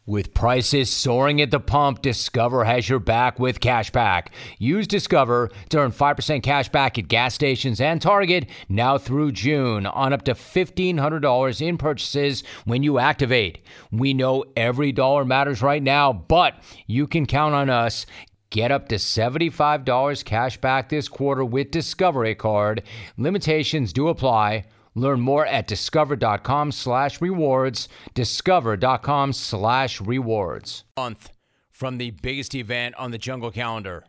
[0.07, 4.27] With prices soaring at the pump, Discover has your back with cashback.
[4.57, 9.85] Use Discover to earn 5% cash back at gas stations and Target now through June
[9.85, 13.59] on up to $1,500 in purchases when you activate.
[13.91, 16.53] We know every dollar matters right now, but
[16.85, 18.05] you can count on us.
[18.49, 22.83] Get up to $75 cash back this quarter with Discover card.
[23.17, 24.63] Limitations do apply.
[24.97, 27.87] Learn more at discover.com slash rewards.
[28.15, 30.85] Discover.com slash rewards.
[30.97, 31.29] Month
[31.69, 34.05] from the biggest event on the jungle calendar.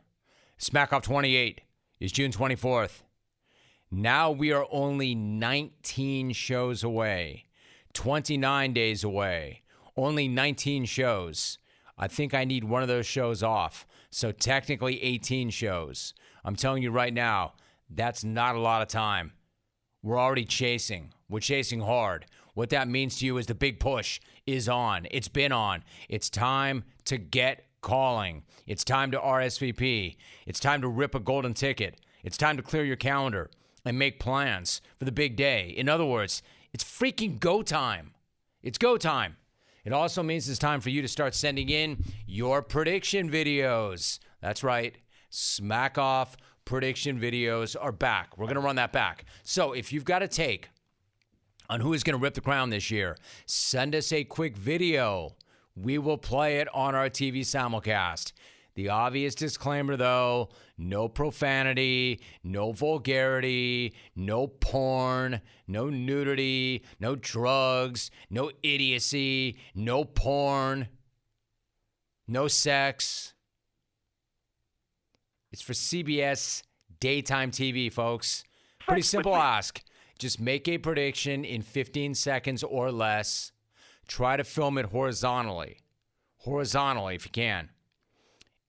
[0.57, 1.61] Smack Off 28
[2.01, 3.03] is June 24th.
[3.91, 7.45] Now we are only 19 shows away,
[7.93, 9.61] 29 days away,
[9.95, 11.59] only 19 shows.
[11.99, 13.87] I think I need one of those shows off.
[14.09, 16.15] So technically 18 shows.
[16.47, 17.53] I'm telling you right now,
[17.91, 19.33] that's not a lot of time.
[20.03, 21.13] We're already chasing.
[21.29, 22.27] We're chasing hard.
[22.55, 25.07] What that means to you is the big push is on.
[25.11, 25.85] It's been on.
[26.09, 28.45] It's time to get calling.
[28.67, 30.17] It's time to RSVP.
[30.47, 32.01] It's time to rip a golden ticket.
[32.23, 33.51] It's time to clear your calendar
[33.85, 35.69] and make plans for the big day.
[35.77, 38.13] In other words, it's freaking go time.
[38.63, 39.37] It's go time.
[39.85, 44.19] It also means it's time for you to start sending in your prediction videos.
[44.41, 44.97] That's right.
[45.31, 46.37] Smack off
[46.69, 48.37] prediction videos are back.
[48.37, 49.25] We're going to run that back.
[49.43, 50.69] So if you've got a take
[51.71, 55.35] on who is going to rip the crown this year, send us a quick video.
[55.75, 58.33] We will play it on our TV simulcast.
[58.75, 68.51] The obvious disclaimer, though no profanity, no vulgarity, no porn, no nudity, no drugs, no
[68.63, 70.89] idiocy, no porn,
[72.29, 73.33] no sex.
[75.53, 76.63] It's for CBS
[77.01, 78.45] daytime TV, folks.
[78.87, 79.83] Pretty simple ask.
[80.19, 83.53] Just make a prediction in 15 seconds or less.
[84.07, 85.79] Try to film it horizontally.
[86.39, 87.71] Horizontally, if you can.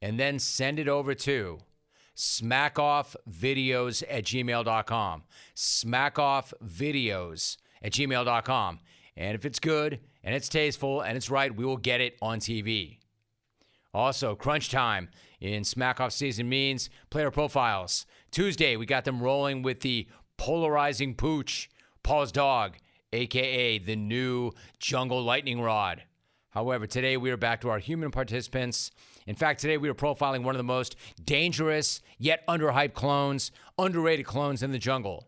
[0.02, 1.60] And then send it over to
[2.15, 5.24] smackoffvideos at gmail.com.
[5.56, 8.80] Smackoffvideos at gmail.com.
[9.18, 12.39] And if it's good and it's tasteful and it's right, we will get it on
[12.39, 12.98] TV.
[13.94, 18.06] Also, crunch time in Smack Off season means player profiles.
[18.32, 21.69] Tuesday, we got them rolling with the polarizing pooch,
[22.04, 22.78] Paul's dog,
[23.13, 26.04] aka the new jungle lightning rod.
[26.52, 28.91] However, today we are back to our human participants.
[29.28, 34.25] In fact, today we are profiling one of the most dangerous yet underhyped clones, underrated
[34.25, 35.28] clones in the jungle.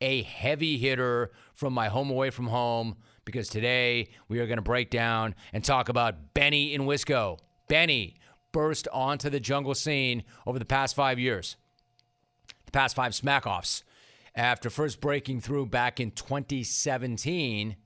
[0.00, 4.62] A heavy hitter from my home away from home, because today we are going to
[4.62, 7.38] break down and talk about Benny in Wisco.
[7.68, 8.16] Benny
[8.52, 11.56] burst onto the jungle scene over the past five years,
[12.66, 13.84] the past five smack offs,
[14.34, 17.76] after first breaking through back in 2017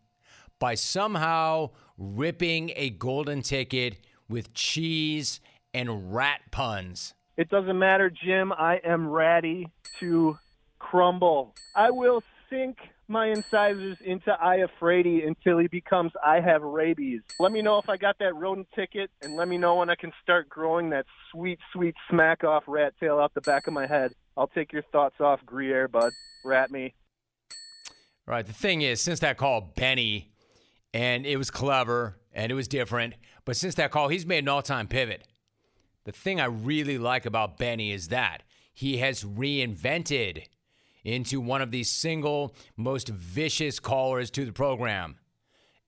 [0.59, 3.99] by somehow ripping a golden ticket
[4.29, 5.41] with cheese
[5.73, 7.15] and rat puns.
[7.37, 8.53] It doesn't matter, Jim.
[8.53, 9.69] I am ready
[10.01, 10.39] to
[10.79, 11.55] crumble.
[11.75, 12.77] I will sink
[13.09, 17.21] my incisors into Iafrady until he becomes I have rabies.
[17.39, 19.95] Let me know if I got that rodent ticket, and let me know when I
[19.95, 23.87] can start growing that sweet, sweet smack off rat tail out the back of my
[23.87, 24.13] head.
[24.37, 26.13] I'll take your thoughts off Gruyere, bud.
[26.45, 26.95] Rat me.
[28.27, 28.47] Right.
[28.47, 30.33] The thing is, since that call, Benny,
[30.93, 33.15] and it was clever and it was different,
[33.45, 35.27] but since that call, he's made an all time pivot.
[36.05, 40.45] The thing I really like about Benny is that he has reinvented
[41.05, 45.17] into one of the single most vicious callers to the program,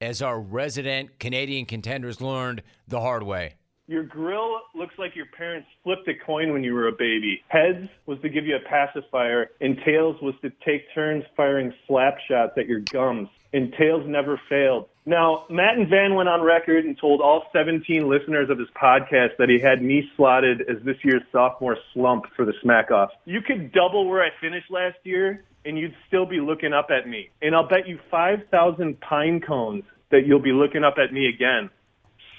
[0.00, 3.54] as our resident Canadian contenders learned the hard way.
[3.88, 7.40] Your grill looks like your parents flipped a coin when you were a baby.
[7.48, 12.16] Heads was to give you a pacifier, and tails was to take turns firing slap
[12.28, 13.28] shots at your gums.
[13.52, 14.86] And tails never failed.
[15.08, 19.36] Now, Matt and Van went on record and told all 17 listeners of his podcast
[19.38, 23.10] that he had me slotted as this year's sophomore slump for the smack off.
[23.24, 27.08] You could double where I finished last year, and you'd still be looking up at
[27.08, 27.30] me.
[27.40, 31.70] And I'll bet you 5,000 pine cones that you'll be looking up at me again.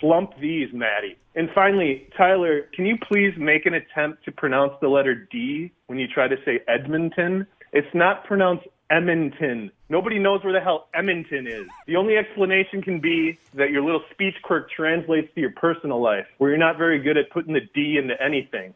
[0.02, 1.18] Slump these, Maddie.
[1.36, 6.00] And finally, Tyler, can you please make an attempt to pronounce the letter D when
[6.00, 7.48] you try to say Edmonton?
[7.74, 9.72] It's not pronounced Edmonton.
[9.90, 11.66] Nobody knows where the hell Edmonton is.
[11.88, 16.26] The only explanation can be that your little speech quirk translates to your personal life,
[16.38, 18.74] where you're not very good at putting the D into anything.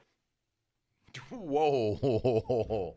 [1.29, 2.95] Whoa.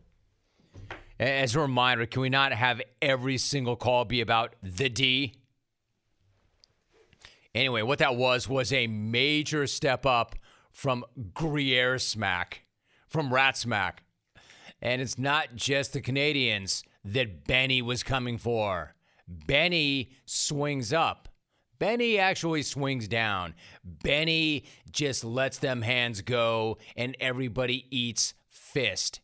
[1.19, 5.35] As a reminder, can we not have every single call be about the D?
[7.55, 10.35] Anyway, what that was was a major step up
[10.73, 12.65] from Gruyere smack,
[13.07, 14.03] from Rat smack.
[14.83, 18.95] And it's not just the Canadians that Benny was coming for.
[19.29, 21.29] Benny swings up.
[21.79, 23.55] Benny actually swings down.
[23.85, 29.21] Benny just lets them hands go and everybody eats fist.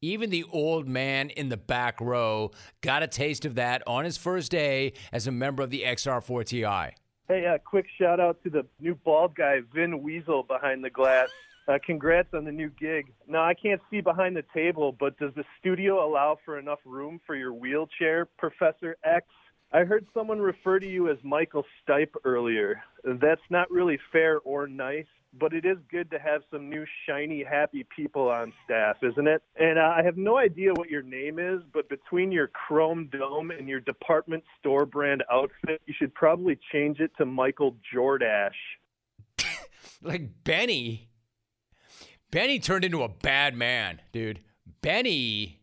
[0.00, 4.16] Even the old man in the back row got a taste of that on his
[4.16, 6.90] first day as a member of the XR4TI.
[7.28, 11.28] Hey, uh, quick shout out to the new bald guy, Vin Weasel, behind the glass.
[11.68, 13.12] Uh, congrats on the new gig.
[13.28, 17.20] Now, I can't see behind the table, but does the studio allow for enough room
[17.26, 19.26] for your wheelchair, Professor X?
[19.72, 22.82] I heard someone refer to you as Michael Stipe earlier.
[23.04, 25.06] That's not really fair or nice,
[25.38, 29.42] but it is good to have some new, shiny, happy people on staff, isn't it?
[29.56, 33.50] And uh, I have no idea what your name is, but between your chrome dome
[33.50, 38.50] and your department store brand outfit, you should probably change it to Michael Jordash.
[40.02, 41.08] like Benny.
[42.32, 44.40] Benny turned into a bad man, dude.
[44.80, 45.60] Benny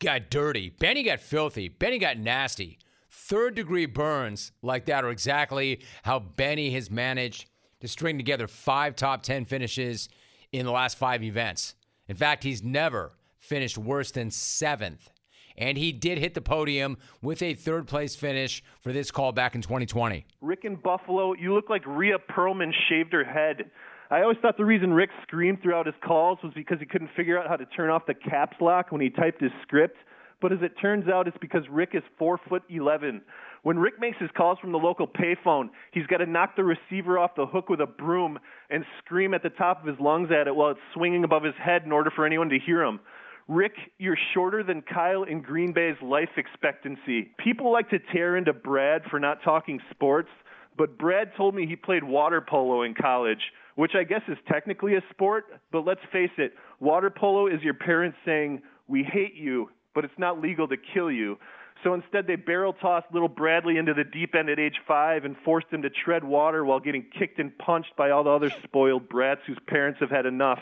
[0.00, 0.68] got dirty.
[0.68, 1.68] Benny got filthy.
[1.68, 2.78] Benny got nasty.
[3.08, 7.48] Third degree burns like that are exactly how Benny has managed
[7.80, 10.08] to string together five top 10 finishes
[10.50, 11.76] in the last five events.
[12.08, 15.08] In fact, he's never finished worse than seventh.
[15.56, 19.54] And he did hit the podium with a third place finish for this call back
[19.54, 20.26] in 2020.
[20.40, 23.70] Rick in Buffalo, you look like Rhea Perlman shaved her head.
[24.12, 27.40] I always thought the reason Rick screamed throughout his calls was because he couldn't figure
[27.40, 29.96] out how to turn off the caps lock when he typed his script.
[30.42, 33.22] But as it turns out, it's because Rick is four foot eleven.
[33.62, 37.18] When Rick makes his calls from the local payphone, he's got to knock the receiver
[37.18, 38.38] off the hook with a broom
[38.68, 41.54] and scream at the top of his lungs at it while it's swinging above his
[41.58, 43.00] head in order for anyone to hear him.
[43.48, 47.30] Rick, you're shorter than Kyle in Green Bay's life expectancy.
[47.42, 50.28] People like to tear into Brad for not talking sports,
[50.76, 53.40] but Brad told me he played water polo in college,
[53.76, 57.74] which I guess is technically a sport, but let's face it, water polo is your
[57.74, 61.38] parents saying, We hate you, but it's not legal to kill you.
[61.82, 65.36] So instead, they barrel tossed little Bradley into the deep end at age five and
[65.44, 69.08] forced him to tread water while getting kicked and punched by all the other spoiled
[69.08, 70.60] brats whose parents have had enough.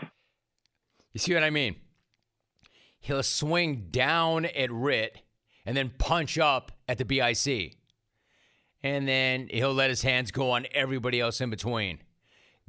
[1.13, 1.77] You see what I mean?
[3.01, 5.21] He'll swing down at Rit
[5.67, 7.77] and then punch up at the BIC.
[8.83, 11.99] And then he'll let his hands go on everybody else in between.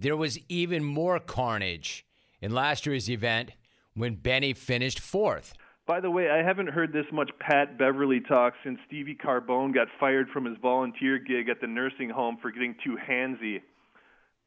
[0.02, 2.08] There was even more carnage
[2.42, 3.52] in last year's event
[3.94, 5.54] when Benny finished fourth.
[5.86, 9.88] By the way, I haven't heard this much Pat Beverley talk since Stevie Carbone got
[10.00, 13.62] fired from his volunteer gig at the nursing home for getting too handsy.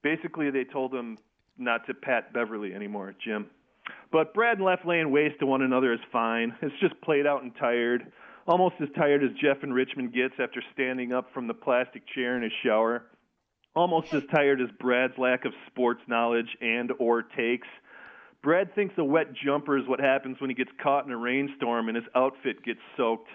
[0.02, 1.18] Basically, they told him
[1.57, 3.46] not to pat Beverly anymore, Jim.
[4.11, 6.52] But Brad and Left laying waste to one another is fine.
[6.62, 8.11] It's just played out and tired.
[8.48, 12.36] Almost as tired as Jeff and Richmond gets after standing up from the plastic chair
[12.36, 13.05] in his shower.
[13.75, 17.66] Almost as tired as Brad's lack of sports knowledge and or takes.
[18.43, 21.89] Brad thinks a wet jumper is what happens when he gets caught in a rainstorm
[21.89, 23.29] and his outfit gets soaked.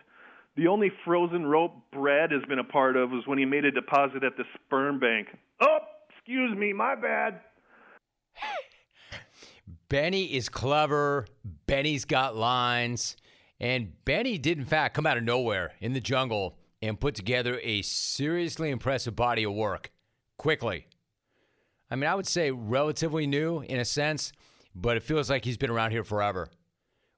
[0.55, 3.71] The only frozen rope Brad has been a part of was when he made a
[3.71, 5.27] deposit at the sperm bank.
[5.61, 5.79] Oh,
[6.09, 7.41] excuse me, my bad.
[9.89, 11.25] Benny is clever.
[11.65, 13.17] Benny's got lines.
[13.59, 17.59] And Benny did, in fact, come out of nowhere in the jungle and put together
[17.63, 19.91] a seriously impressive body of work
[20.39, 20.87] quickly.
[21.91, 24.31] I mean, I would say relatively new in a sense
[24.75, 26.49] but it feels like he's been around here forever,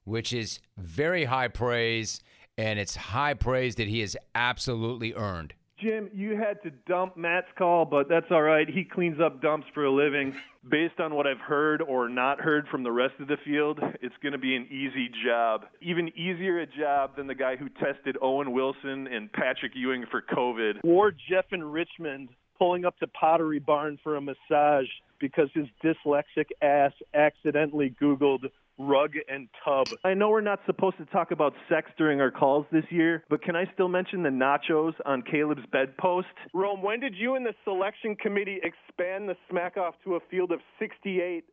[0.04, 2.22] which is very high praise,
[2.58, 5.54] and it's high praise that he has absolutely earned.
[5.80, 8.70] Jim, you had to dump Matt's call, but that's all right.
[8.70, 10.36] He cleans up dumps for a living.
[10.70, 14.14] Based on what I've heard or not heard from the rest of the field, it's
[14.22, 15.66] going to be an easy job.
[15.82, 20.22] Even easier a job than the guy who tested Owen Wilson and Patrick Ewing for
[20.22, 20.82] COVID.
[20.84, 22.30] Or Jeff in Richmond
[22.62, 24.86] pulling up to Pottery Barn for a massage
[25.20, 29.88] because his dyslexic ass accidentally Googled rug and tub.
[30.04, 33.42] I know we're not supposed to talk about sex during our calls this year, but
[33.42, 36.28] can I still mention the nachos on Caleb's bedpost?
[36.54, 40.52] Rome, when did you and the selection committee expand the smack off to a field
[40.52, 41.44] of 68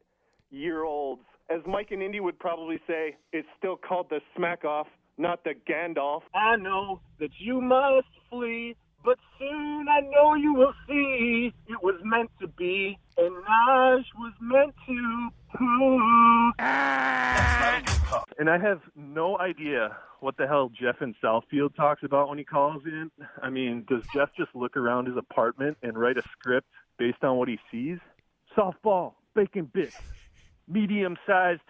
[0.50, 1.22] year olds?
[1.48, 5.54] As Mike and Indy would probably say, it's still called the smack off, not the
[5.66, 6.20] Gandalf.
[6.34, 8.76] I know that you must flee
[9.09, 14.34] but soon I know you will see it was meant to be, and Naj was
[14.38, 15.30] meant to.
[18.38, 22.44] And I have no idea what the hell Jeff in Southfield talks about when he
[22.44, 23.11] calls in.
[23.42, 27.38] I mean, does Jeff just look around his apartment and write a script based on
[27.38, 27.98] what he sees?
[28.54, 29.96] Softball, bacon bits,
[30.68, 31.62] medium sized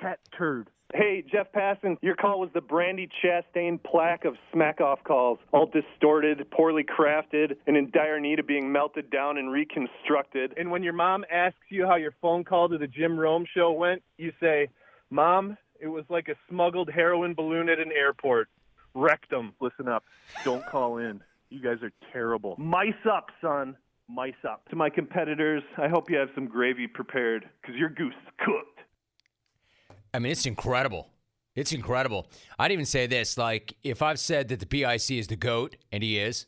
[0.00, 0.68] cat turd.
[0.96, 5.66] Hey, Jeff Passan, your call was the Brandi Chastain plaque of smack off calls, all
[5.66, 10.54] distorted, poorly crafted, and in dire need of being melted down and reconstructed.
[10.56, 13.72] And when your mom asks you how your phone call to the Jim Rome show
[13.72, 14.68] went, you say,
[15.10, 18.48] Mom, it was like a smuggled heroin balloon at an airport.
[18.94, 19.52] Rectum.
[19.60, 20.04] Listen up.
[20.44, 21.20] Don't call in.
[21.50, 22.54] You guys are terrible.
[22.56, 23.76] Mice up, son.
[24.08, 24.68] Mice up.
[24.68, 28.73] To my competitors, I hope you have some gravy prepared because your goose is cooked.
[30.14, 31.10] I mean, it's incredible.
[31.56, 32.28] It's incredible.
[32.56, 36.04] I'd even say this like, if I've said that the PIC is the GOAT, and
[36.04, 36.46] he is,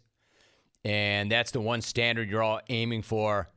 [0.84, 3.50] and that's the one standard you're all aiming for,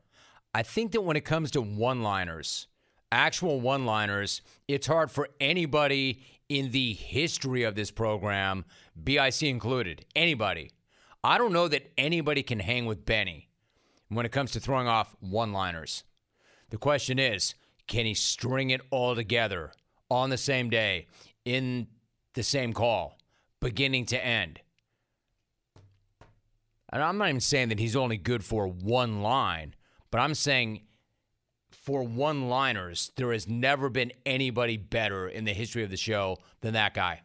[0.52, 2.66] I think that when it comes to one liners,
[3.12, 8.64] actual one liners, it's hard for anybody in the history of this program,
[9.02, 10.72] BIC included, anybody.
[11.22, 13.48] I don't know that anybody can hang with Benny
[14.08, 16.02] when it comes to throwing off one liners.
[16.70, 17.54] The question is,
[17.86, 19.72] can he string it all together
[20.10, 21.06] on the same day
[21.44, 21.86] in
[22.34, 23.18] the same call,
[23.60, 24.60] beginning to end.
[26.92, 29.74] And I'm not even saying that he's only good for one line,
[30.10, 30.82] but I'm saying
[31.70, 36.38] for one liners, there has never been anybody better in the history of the show
[36.60, 37.22] than that guy.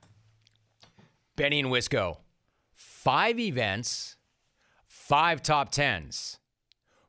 [1.36, 2.18] Benny and Wisco.
[2.74, 4.16] Five events,
[4.88, 6.40] five top tens,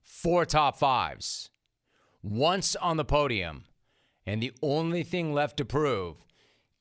[0.02, 1.50] four top fives,
[2.22, 3.64] once on the podium
[4.26, 6.16] and the only thing left to prove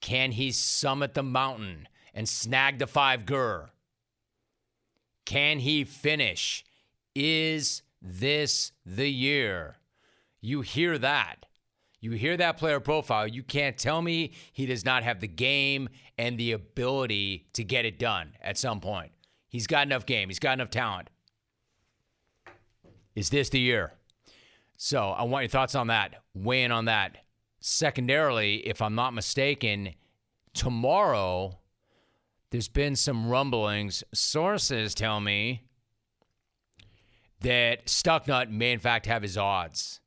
[0.01, 3.69] can he summit the mountain and snag the five gur?
[5.25, 6.63] Can he finish?
[7.15, 9.77] Is this the year?
[10.41, 11.45] You hear that.
[11.99, 13.27] You hear that player profile.
[13.27, 15.89] You can't tell me he does not have the game
[16.19, 19.11] and the ability to get it done at some point.
[19.47, 21.09] He's got enough game, he's got enough talent.
[23.15, 23.93] Is this the year?
[24.77, 26.21] So I want your thoughts on that.
[26.33, 27.24] Weigh in on that.
[27.67, 29.95] Secondarily, if I'm not mistaken,
[30.53, 31.57] tomorrow
[32.51, 34.03] there's been some rumblings.
[34.13, 35.63] Sources tell me
[37.41, 39.99] that Stucknut may, in fact, have his odds.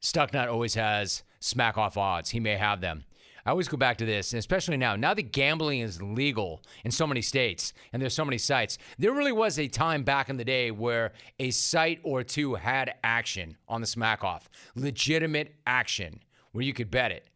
[0.00, 2.30] Stucknut always has smack off odds.
[2.30, 3.04] He may have them.
[3.44, 4.96] I always go back to this, and especially now.
[4.96, 9.12] Now that gambling is legal in so many states and there's so many sites, there
[9.12, 13.58] really was a time back in the day where a site or two had action
[13.68, 16.20] on the smack off, legitimate action
[16.52, 17.28] where you could bet it.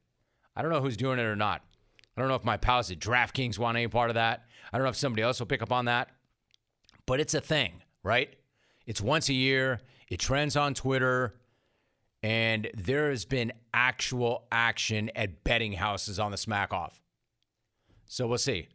[0.57, 1.63] I don't know who's doing it or not.
[2.17, 4.45] I don't know if my pals at DraftKings want any part of that.
[4.73, 6.11] I don't know if somebody else will pick up on that.
[7.07, 8.35] But it's a thing, right?
[8.87, 9.81] It's once a year.
[10.09, 11.35] It trends on Twitter.
[12.23, 17.03] And there has been actual action at betting houses on the smack off.
[18.07, 18.69] So we'll see.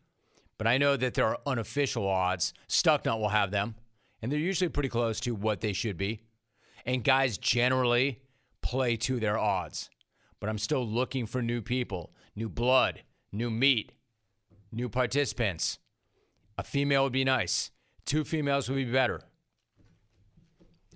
[0.57, 2.53] But I know that there are unofficial odds.
[2.67, 3.75] Stucknut will have them.
[4.21, 6.21] And they're usually pretty close to what they should be.
[6.85, 8.21] And guys generally
[8.61, 9.89] play to their odds
[10.39, 13.91] but I'm still looking for new people, new blood, new meat,
[14.71, 15.79] new participants.
[16.57, 17.71] A female would be nice.
[18.05, 19.21] Two females would be better.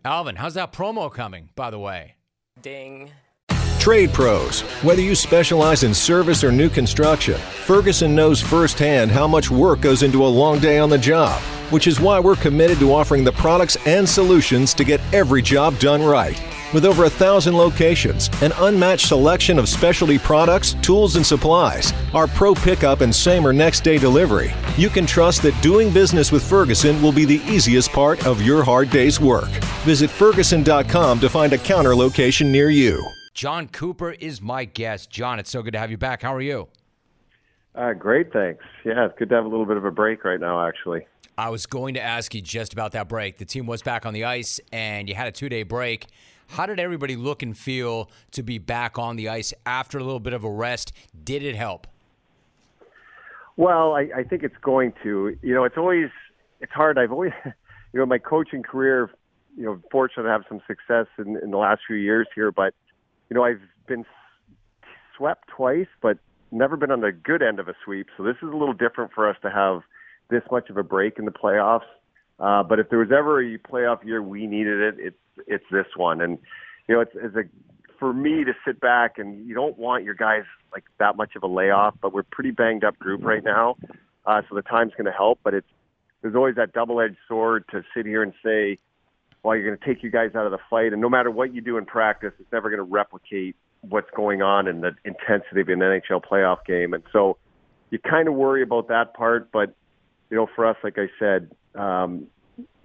[0.05, 2.15] Alvin, how's that promo coming, by the way?
[2.61, 3.11] Ding.
[3.79, 4.61] Trade pros.
[4.81, 10.03] Whether you specialize in service or new construction, Ferguson knows firsthand how much work goes
[10.03, 13.31] into a long day on the job, which is why we're committed to offering the
[13.33, 16.41] products and solutions to get every job done right.
[16.73, 22.25] With over a thousand locations, an unmatched selection of specialty products, tools, and supplies, our
[22.25, 26.43] pro pickup and same or next day delivery, you can trust that doing business with
[26.43, 29.49] Ferguson will be the easiest part of your hard day's work.
[29.85, 33.05] Visit Ferguson.com to find a counter location near you.
[33.35, 35.11] Jon Cooper is my guest.
[35.11, 36.23] Jon, it's so good to have you back.
[36.23, 36.69] How are you?
[37.75, 38.63] Uh, great, thanks.
[38.83, 41.05] Yeah, it's good to have a little bit of a break right now, actually.
[41.37, 43.37] I was going to ask you just about that break.
[43.37, 46.05] The team was back on the ice, and you had a two day break.
[46.49, 50.19] How did everybody look and feel to be back on the ice after a little
[50.19, 50.93] bit of a rest?
[51.23, 51.87] Did it help?
[53.55, 55.37] Well, I, I think it's going to.
[55.41, 56.09] You know, it's always
[56.59, 56.97] it's hard.
[56.97, 59.09] I've always, you know, my coaching career,
[59.57, 62.73] you know, fortunate to have some success in, in the last few years here, but
[63.29, 64.05] you know, I've been
[65.17, 66.17] swept twice, but
[66.51, 68.07] never been on the good end of a sweep.
[68.17, 69.81] So this is a little different for us to have
[70.29, 71.81] this much of a break in the playoffs.
[72.39, 75.85] Uh, but if there was ever a playoff year we needed it, it's it's this
[75.95, 76.21] one.
[76.21, 76.37] And
[76.87, 77.43] you know, it's, it's a
[77.99, 81.43] for me to sit back and you don't want your guys like that much of
[81.43, 83.75] a layoff, but we're pretty banged up group right now,
[84.25, 85.39] uh, so the time's going to help.
[85.43, 85.67] But it's
[86.21, 88.79] there's always that double-edged sword to sit here and say,
[89.43, 91.53] well, you're going to take you guys out of the fight, and no matter what
[91.53, 95.61] you do in practice, it's never going to replicate what's going on in the intensity
[95.61, 96.93] of an NHL playoff game.
[96.93, 97.37] And so
[97.89, 99.75] you kind of worry about that part, but
[100.29, 102.27] you know, for us, like I said, um,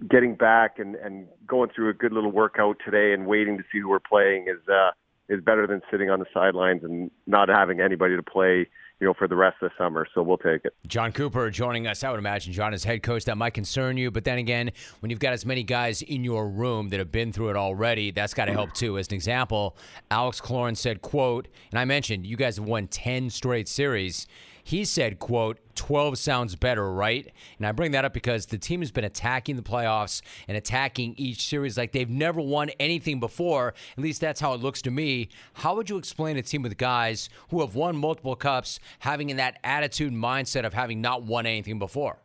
[0.09, 3.79] getting back and, and going through a good little workout today and waiting to see
[3.79, 4.91] who we're playing is uh,
[5.27, 8.67] is better than sitting on the sidelines and not having anybody to play
[8.99, 10.05] you know, for the rest of the summer.
[10.13, 10.73] So we'll take it.
[10.87, 12.03] Jon Cooper joining us.
[12.03, 14.11] I would imagine, Jon is head coach, that might concern you.
[14.11, 17.31] But then again, when you've got as many guys in your room that have been
[17.31, 18.97] through it already, that's got to help too.
[18.97, 19.77] As an example,
[20.11, 24.27] Alex Killorn said, quote, and I mentioned you guys have won 10 straight series.
[24.69, 27.27] He said, quote, 12 sounds better, right?
[27.57, 31.15] And I bring that up because the team has been attacking the playoffs and attacking
[31.17, 33.73] each series like they've never won anything before.
[33.97, 35.29] At least that's how it looks to me.
[35.53, 39.37] How would you explain a team with guys who have won multiple cups having in
[39.37, 42.19] that attitude mindset of having not won anything before?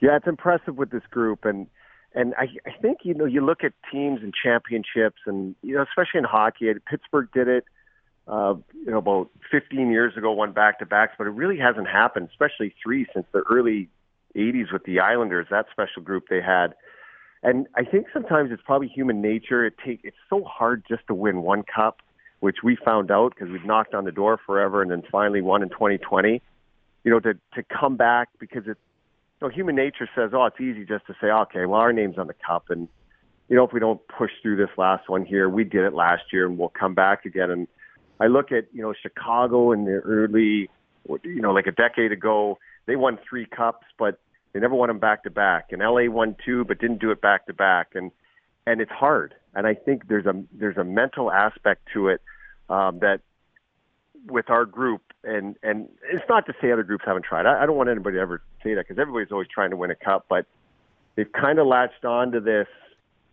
[0.00, 1.68] Yeah, it's impressive with this group and
[2.16, 5.82] and I, I think you know you look at teams and championships and you know
[5.82, 7.64] especially in hockey Pittsburgh did it
[8.28, 11.88] uh, you know, about 15 years ago, won back to backs, but it really hasn't
[11.88, 13.88] happened, especially three since the early
[14.34, 16.74] 80s with the Islanders, that special group they had.
[17.42, 19.64] And I think sometimes it's probably human nature.
[19.64, 21.98] It take it's so hard just to win one cup,
[22.40, 25.62] which we found out because we've knocked on the door forever, and then finally won
[25.62, 26.42] in 2020.
[27.04, 28.80] You know, to to come back because it's
[29.40, 32.18] you know human nature says, oh, it's easy just to say, okay, well our name's
[32.18, 32.88] on the cup, and
[33.48, 36.24] you know if we don't push through this last one here, we did it last
[36.32, 37.50] year, and we'll come back again.
[37.50, 37.68] And
[38.20, 40.70] I look at you know Chicago in the early,
[41.24, 44.18] you know, like a decade ago, they won three cups, but
[44.52, 45.66] they never won them back to back.
[45.72, 47.88] And LA won two, but didn't do it back to back.
[47.94, 48.10] And
[48.66, 49.34] and it's hard.
[49.54, 52.20] And I think there's a there's a mental aspect to it
[52.68, 53.20] um, that
[54.28, 57.46] with our group, and and it's not to say other groups haven't tried.
[57.46, 59.90] I, I don't want anybody to ever say that because everybody's always trying to win
[59.90, 60.46] a cup, but
[61.14, 62.66] they've kind of latched on to this.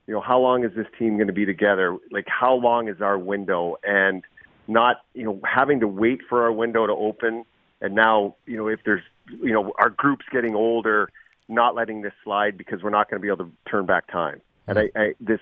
[0.07, 1.97] You know, how long is this team going to be together?
[2.11, 3.77] Like, how long is our window?
[3.83, 4.23] And
[4.67, 7.45] not you know having to wait for our window to open.
[7.81, 11.09] And now you know if there's you know our group's getting older
[11.49, 14.41] not letting this slide because we're not going to be able to turn back time.
[14.67, 15.39] And I, I this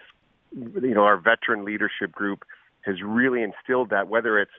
[0.53, 2.43] you know our veteran leadership group
[2.81, 4.51] has really instilled that whether it's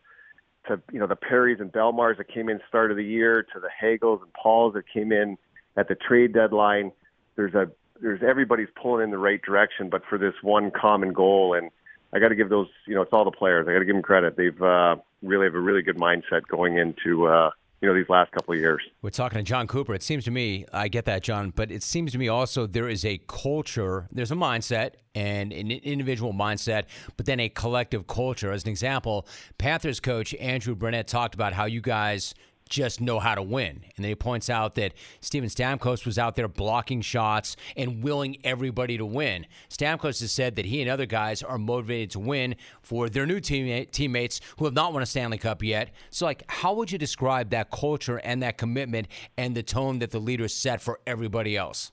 [0.68, 3.60] to you know the Perrys and Bellemares that came in start of the year to
[3.60, 5.36] the Hagels and Pauls that came in
[5.76, 6.92] at the trade deadline
[7.36, 11.54] there's a there's everybody's pulling in the right direction but for this one common goal.
[11.54, 11.70] And
[12.12, 13.66] I got to give those, you know, it's all the players.
[13.68, 14.36] I got to give them credit.
[14.36, 17.50] They've uh, really have a really good mindset going into, uh,
[17.80, 18.82] you know, these last couple of years.
[19.00, 19.94] We're talking to Jon Cooper.
[19.94, 22.88] It seems to me, I get that, Jon, but it seems to me also there
[22.88, 26.84] is a culture, there's a mindset and an individual mindset,
[27.16, 28.52] but then a collective culture.
[28.52, 29.26] As an example,
[29.58, 32.34] Panthers coach Andrew Brunette talked about how you guys
[32.68, 33.84] just know how to win.
[33.96, 38.38] And then he points out that Steven Stamkos was out there blocking shots and willing
[38.44, 39.46] everybody to win.
[39.68, 43.40] Stamkos has said that he and other guys are motivated to win for their new
[43.40, 45.90] teammate, teammates who have not won a Stanley Cup yet.
[46.10, 50.10] So, like, how would you describe that culture and that commitment and the tone that
[50.10, 51.92] the leaders set for everybody else?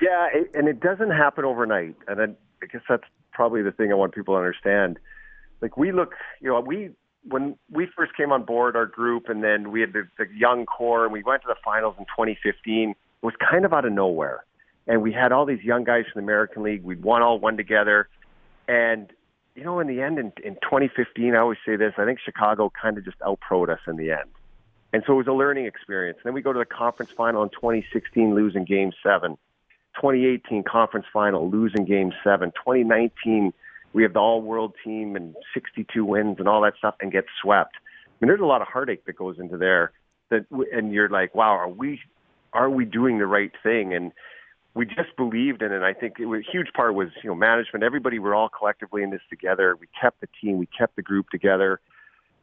[0.00, 1.94] Yeah, and it doesn't happen overnight.
[2.08, 4.98] And I guess that's probably the thing I want people to understand.
[5.60, 6.90] Like, we look, you know, we
[7.28, 10.66] when we first came on board our group, and then we had the, the young
[10.66, 12.90] core, and we went to the finals in 2015.
[12.90, 14.44] It was kind of out of nowhere,
[14.86, 16.82] and we had all these young guys from the American League.
[16.82, 18.08] We'd won all one together,
[18.66, 19.12] and
[19.54, 22.72] you know, in the end, in, in 2015, I always say this: I think Chicago
[22.80, 24.30] kind of just outproed us in the end,
[24.92, 26.18] and so it was a learning experience.
[26.24, 29.36] And then we go to the conference final in 2016, losing Game Seven.
[29.96, 32.50] 2018 conference final, losing Game Seven.
[32.52, 33.52] 2019
[33.92, 37.24] we have the all world team and 62 wins and all that stuff and get
[37.42, 37.76] swept.
[37.76, 39.92] I mean, there's a lot of heartache that goes into there
[40.30, 42.00] that, and you're like, wow, are we,
[42.52, 43.94] are we doing the right thing?
[43.94, 44.12] And
[44.74, 45.82] we just believed in it.
[45.82, 47.84] I think it was, a huge part was, you know, management.
[47.84, 49.76] Everybody, we're all collectively in this together.
[49.78, 51.80] We kept the team, we kept the group together.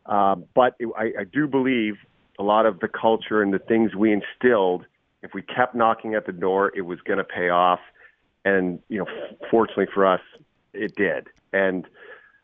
[0.06, 1.95] Um, but it, I, I do believe
[2.38, 4.86] a lot of the culture and the things we instilled,
[5.24, 7.80] if we kept knocking at the door, it was going to pay off.
[8.45, 9.06] And, you know,
[9.50, 10.22] fortunately for us,
[10.74, 11.86] it did and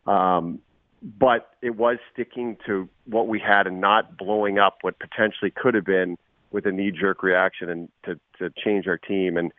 [0.07, 0.59] um,
[1.01, 5.73] but it was sticking to what we had and not blowing up what potentially could
[5.73, 6.17] have been
[6.51, 9.37] with a knee-jerk reaction and to to change our team.
[9.37, 9.51] And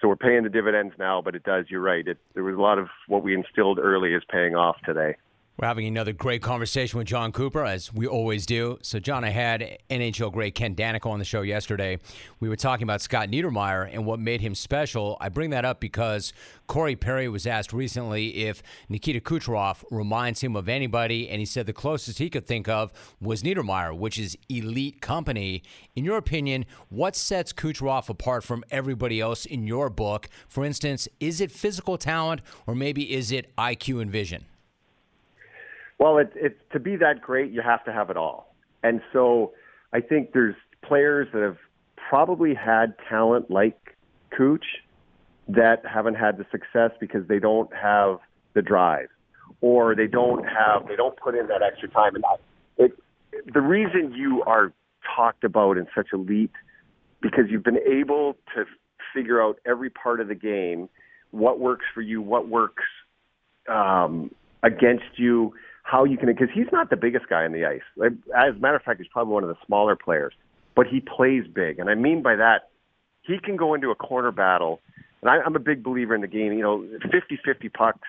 [0.00, 2.60] so we're paying the dividends now but it does you're right it there was a
[2.60, 5.14] lot of what we instilled early is paying off today
[5.60, 8.78] we're having another great conversation with Jon Cooper, as we always do.
[8.80, 11.98] So, Jon, I had NHL great Ken Daneyko on the show yesterday.
[12.40, 15.18] We were talking about Scott Niedermayer and what made him special.
[15.20, 16.32] I bring that up because
[16.66, 21.66] Corey Perry was asked recently if Nikita Kucherov reminds him of anybody, and he said
[21.66, 22.90] the closest he could think of
[23.20, 25.62] was Niedermayer, which is elite company.
[25.94, 30.30] In your opinion, what sets Kucherov apart from everybody else in your book?
[30.48, 34.46] For instance, is it physical talent, or maybe is it IQ and vision?
[36.00, 38.54] Well, it's to be that great, you have to have it all.
[38.82, 39.52] And so
[39.92, 41.58] I think there's players that have
[42.08, 43.96] probably had talent like
[44.36, 44.64] Cooch
[45.46, 48.18] that haven't had the success because they don't have
[48.54, 49.08] the drive
[49.60, 52.24] or they don't have they don't put in that extra time and
[52.78, 52.92] it
[53.52, 54.72] the reason you are
[55.16, 56.52] talked about in such elite
[57.20, 58.64] because you've been able to
[59.14, 60.88] figure out every part of the game,
[61.30, 62.84] what works for you, what works
[63.68, 64.30] um,
[64.62, 65.52] against you,
[65.82, 66.26] how you can.
[66.26, 67.82] Because he's not the biggest guy on the ice.
[68.36, 70.32] As a matter of fact, he's probably one of the smaller players,
[70.74, 72.70] but he plays big, and I mean by that,
[73.22, 74.80] he can go into a corner battle.
[75.20, 76.52] And I, I'm a big believer in the game.
[76.52, 78.08] You know, 50-50 pucks.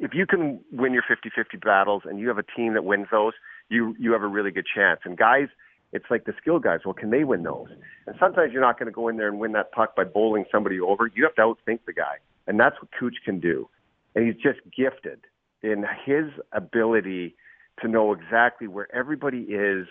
[0.00, 3.32] If you can win your 50-50 battles, and you have a team that wins those,
[3.68, 5.00] you you have a really good chance.
[5.04, 5.48] And guys
[5.94, 6.80] it's like the skill guys.
[6.84, 7.68] Well, can they win those?
[8.06, 10.44] And sometimes you're not going to go in there and win that puck by bowling
[10.50, 11.08] somebody over.
[11.14, 12.16] You have to outthink the guy,
[12.48, 13.68] and that's what Cooch can do.
[14.14, 15.20] And he's just gifted
[15.64, 17.34] in his ability
[17.80, 19.86] to know exactly where everybody is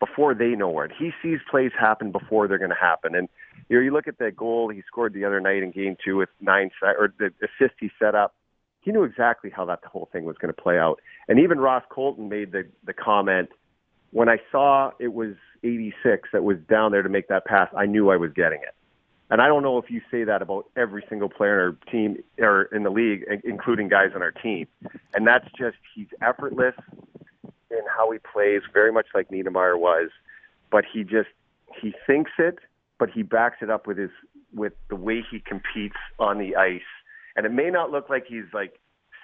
[0.00, 0.88] before they know where.
[0.88, 3.14] He sees plays happen before they're going to happen.
[3.14, 3.28] And
[3.68, 6.16] you know, you look at that goal he scored the other night in Game Two
[6.16, 8.34] with nine or the assist he set up.
[8.80, 11.00] He knew exactly how that whole thing was going to play out.
[11.28, 13.50] And even Ross Colton made the the comment
[14.12, 17.86] when I saw it was 86 that was down there to make that pass, I
[17.86, 18.74] knew I was getting it.
[19.30, 22.16] And I don't know if you say that about every single player in our team
[22.38, 24.66] or in the league, including guys on our team.
[25.14, 26.74] And that's just he's effortless
[27.70, 30.10] in how he plays, very much like Niedermayer was.
[30.70, 31.28] But he just
[31.80, 32.58] he thinks it,
[32.98, 34.10] but he backs it up with his
[34.52, 36.80] with the way he competes on the ice.
[37.36, 38.80] And it may not look like he's like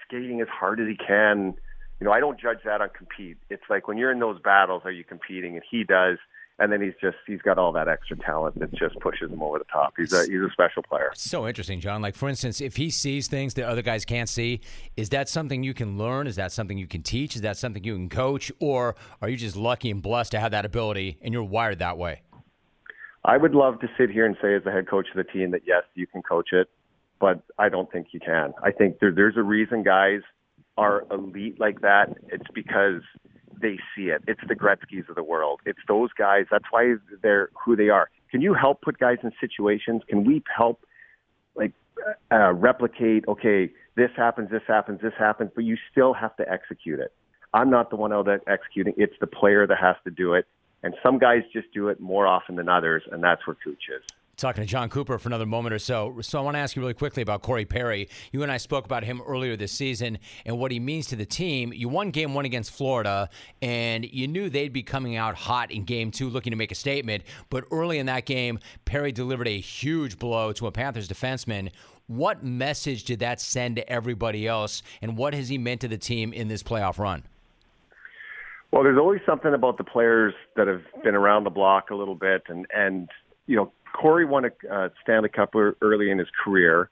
[0.06, 1.56] skating as hard as he can
[2.00, 3.38] you know, I don't judge that on compete.
[3.48, 5.54] It's like when you're in those battles, are you competing?
[5.54, 6.18] And he does.
[6.58, 9.58] And then he's just he's got all that extra talent that just pushes him over
[9.58, 9.92] the top.
[9.96, 11.10] He's a he's a special player.
[11.14, 12.00] So interesting, Jon.
[12.00, 14.60] Like for instance, if he sees things that other guys can't see,
[14.96, 16.26] is that something you can learn?
[16.26, 17.36] Is that something you can teach?
[17.36, 18.50] Is that something you can coach?
[18.58, 21.98] Or are you just lucky and blessed to have that ability and you're wired that
[21.98, 22.22] way?
[23.22, 25.50] I would love to sit here and say as the head coach of the team
[25.50, 26.70] that yes, you can coach it,
[27.20, 28.54] but I don't think you can.
[28.62, 30.20] I think there, there's a reason guys
[30.78, 33.02] are elite like that, it's because
[33.60, 34.22] they see it.
[34.26, 35.60] It's the Gretzky's of the world.
[35.64, 36.46] It's those guys.
[36.50, 38.10] That's why they're who they are.
[38.30, 40.02] Can you help put guys in situations?
[40.08, 40.84] Can we help
[41.54, 41.72] like
[42.30, 43.24] uh, replicate?
[43.28, 47.12] Okay, this happens, this happens, this happens, but you still have to execute it.
[47.54, 48.94] I'm not the one out there executing.
[48.96, 50.46] It's the player that has to do it.
[50.82, 54.02] And some guys just do it more often than others, and that's where Cooch is
[54.36, 56.14] talking to Jon Cooper for another moment or so.
[56.20, 58.08] So I want to ask you really quickly about Corey Perry.
[58.32, 61.24] You and I spoke about him earlier this season and what he means to the
[61.24, 61.72] team.
[61.72, 63.30] You won game one against Florida,
[63.62, 66.74] and you knew they'd be coming out hot in game two, looking to make a
[66.74, 67.24] statement.
[67.48, 71.70] But early in that game, Perry delivered a huge blow to a Panthers defenseman.
[72.06, 75.98] What message did that send to everybody else, and what has he meant to the
[75.98, 77.24] team in this playoff run?
[78.70, 82.14] Well, there's always something about the players that have been around the block a little
[82.14, 83.08] bit, and and
[83.46, 86.90] you know Corey won a uh, Stanley Cup early in his career,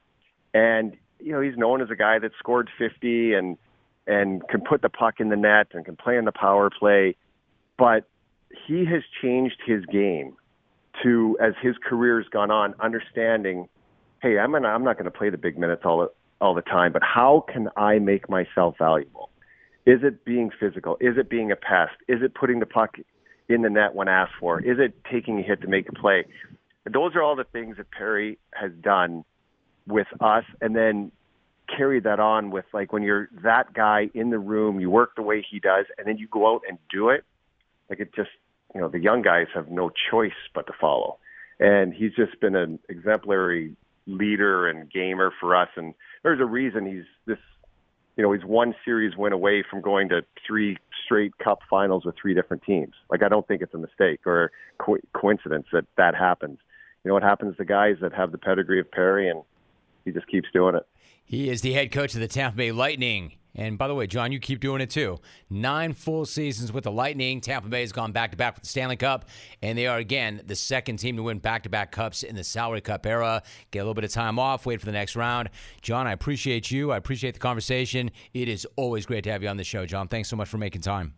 [0.55, 3.59] and you know he's known as a guy that scored 50 and
[4.07, 7.17] and can put the puck in the net and can play in the power play,
[7.79, 8.09] but
[8.67, 10.37] he has changed his game
[11.03, 13.69] to as his career's gone on, understanding,
[14.23, 16.09] hey, I'm gonna, I'm not going to play the big minutes all
[16.41, 19.31] all the time, but how can I make myself valuable?
[19.87, 20.97] Is it being physical?
[21.01, 21.93] Is it being a pest?
[22.09, 22.97] Is it putting the puck
[23.49, 24.61] in the net when asked for?
[24.61, 26.25] Is it taking a hit to make a play?
[26.93, 29.25] Those are all the things that Perry has done
[29.87, 31.13] with us, and then
[31.75, 35.23] carry that on with like when you're that guy in the room, you work the
[35.23, 37.25] way he does, and then you go out and do it.
[37.89, 38.31] Like it just,
[38.75, 41.19] you know, the young guys have no choice but to follow.
[41.61, 43.77] And he's just been an exemplary
[44.07, 45.69] leader and gamer for us.
[45.77, 47.39] And there's a reason he's this,
[48.17, 52.15] you know, he's one series win away from going to three straight cup finals with
[52.21, 52.95] three different teams.
[53.11, 56.59] Like I don't think it's a mistake or co- coincidence that that happens
[57.05, 59.43] you know what happens to guys that have the pedigree of Perry, and
[60.05, 60.87] he just keeps doing it.
[61.25, 63.35] He is the head coach of the Tampa Bay Lightning.
[63.57, 65.21] And by the way, Jon, you keep doing it too.
[65.49, 67.41] Nine full seasons with the Lightning.
[67.41, 69.27] Tampa Bay has gone back to back with the Stanley Cup,
[69.63, 72.43] and they are again the second team to win back to back cups in the
[72.43, 73.43] salary cup era.
[73.71, 75.51] Get a little bit of time off, wait for the next round.
[75.83, 76.91] Jon, I appreciate you.
[76.91, 78.11] I appreciate the conversation.
[78.33, 80.09] It is always great to have you on the show, Jon.
[80.09, 81.15] Thanks so much for making time.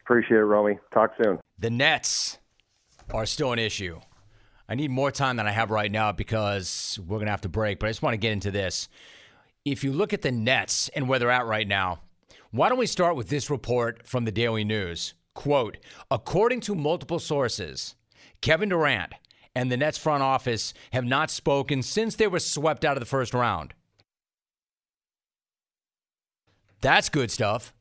[0.00, 0.78] Appreciate it, Romy.
[0.94, 1.38] Talk soon.
[1.58, 2.38] The Nets
[3.12, 4.00] are still an issue.
[4.70, 7.48] I need more time than I have right now because we're going to have to
[7.48, 8.88] break, but I just want to get into this.
[9.64, 11.98] If you look at the Nets and where they're at right now,
[12.52, 15.14] why don't we start with this report from the Daily News?
[15.34, 15.76] Quote
[16.08, 17.96] According to multiple sources,
[18.42, 19.12] Kevin Durant
[19.56, 23.06] and the Nets front office have not spoken since they were swept out of the
[23.06, 23.74] first round.
[26.80, 27.74] That's good stuff.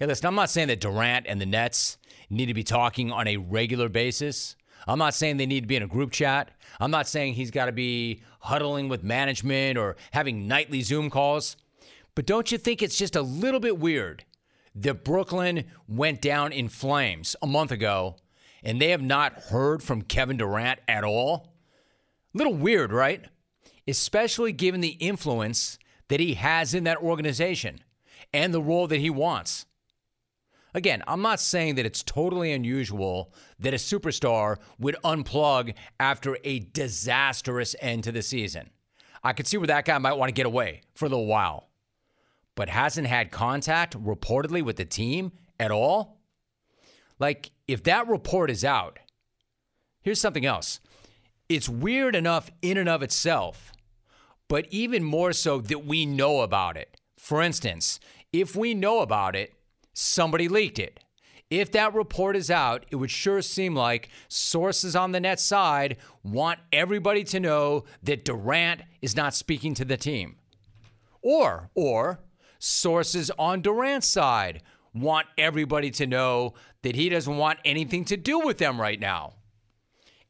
[0.00, 1.96] Hey, listen, I'm not saying that Durant and the Nets
[2.28, 4.56] need to be talking on a regular basis.
[4.90, 6.50] I'm not saying they need to be in a group chat.
[6.80, 11.56] I'm not saying he's got to be huddling with management or having nightly Zoom calls.
[12.16, 14.24] But don't you think it's just a little bit weird
[14.74, 18.16] that Brooklyn went down in flames a month ago
[18.64, 21.54] and they have not heard from Kevin Durant at all?
[22.34, 23.24] A Little weird, right?
[23.86, 25.78] Especially given the influence
[26.08, 27.78] that he has in that organization
[28.32, 29.66] and the role that he wants.
[30.74, 36.60] Again, I'm not saying that it's totally unusual that a superstar would unplug after a
[36.60, 38.70] disastrous end to the season.
[39.22, 41.68] I could see where that guy might want to get away for a little while,
[42.54, 46.20] but hasn't had contact reportedly with the team at all.
[47.18, 48.98] Like, if that report is out,
[50.00, 50.80] here's something else.
[51.48, 53.72] It's weird enough in and of itself,
[54.48, 56.96] but even more so that we know about it.
[57.18, 58.00] For instance,
[58.32, 59.52] if we know about it,
[60.00, 61.00] somebody leaked it.
[61.50, 65.96] If that report is out, it would sure seem like sources on the net side
[66.22, 70.36] want everybody to know that Durant is not speaking to the team.
[71.22, 72.20] Or, or
[72.60, 74.62] sources on Durant's side
[74.94, 79.34] want everybody to know that he doesn't want anything to do with them right now.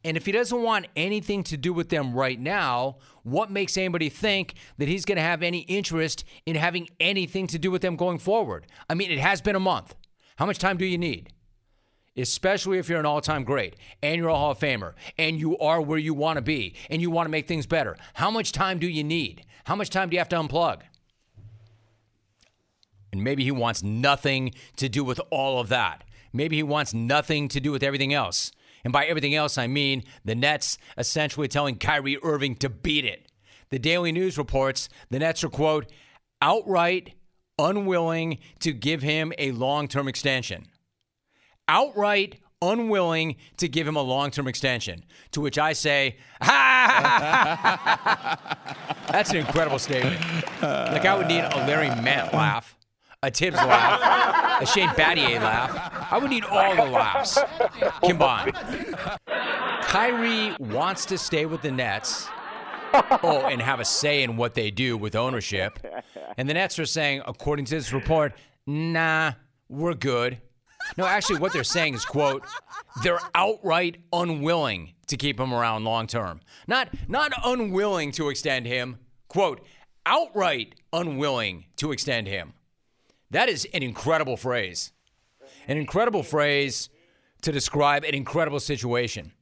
[0.03, 4.09] And if he doesn't want anything to do with them right now, what makes anybody
[4.09, 7.97] think that he's going to have any interest in having anything to do with them
[7.97, 8.67] going forward?
[8.89, 9.95] I mean, it has been a month.
[10.37, 11.33] How much time do you need?
[12.17, 15.57] Especially if you're an all time great and you're a Hall of Famer and you
[15.59, 17.97] are where you want to be and you want to make things better.
[18.15, 19.45] How much time do you need?
[19.65, 20.83] How much time do you have to unplug?
[23.13, 26.05] And maybe he wants nothing to do with all of that.
[26.33, 28.53] Maybe he wants nothing to do with everything else.
[28.85, 33.31] And by everything else, I mean the Nets essentially telling Kyrie Irving to beat it.
[33.71, 35.91] The Daily News reports the Nets are, quote,
[36.43, 37.15] outright
[37.59, 40.67] unwilling to give him a long term extension.
[41.69, 45.05] Outright unwilling to give him a long term extension.
[45.33, 48.39] To which I say, ha!
[49.11, 50.21] That's an incredible statement.
[50.63, 52.77] Like, I would need a Larry Matt laugh
[53.23, 56.09] a Thibs laugh, a Shane Battier laugh.
[56.11, 57.39] I would need all the laughs
[58.03, 58.55] combined.
[59.83, 62.27] Kyrie wants to stay with the Nets.
[63.23, 65.79] Oh, and have a say in what they do with ownership.
[66.39, 68.33] And the Nets are saying, according to this report,
[68.67, 69.33] nah,
[69.69, 70.39] we're good.
[70.97, 72.43] No, actually, what they're saying is, quote,
[73.03, 76.41] they're outright unwilling to keep him around long term.
[76.67, 78.99] Not, not unwilling to extend him,
[79.29, 79.61] quote,
[80.07, 82.55] outright unwilling to extend him.
[83.31, 84.93] That is an incredible phrase.
[85.69, 86.89] An incredible phrase
[87.43, 89.33] to describe an incredible situation.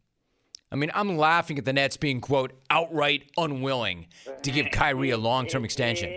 [0.70, 4.06] I mean, I'm laughing at the Nets being, quote, outright unwilling
[4.42, 6.10] to give Kyrie a long term extension.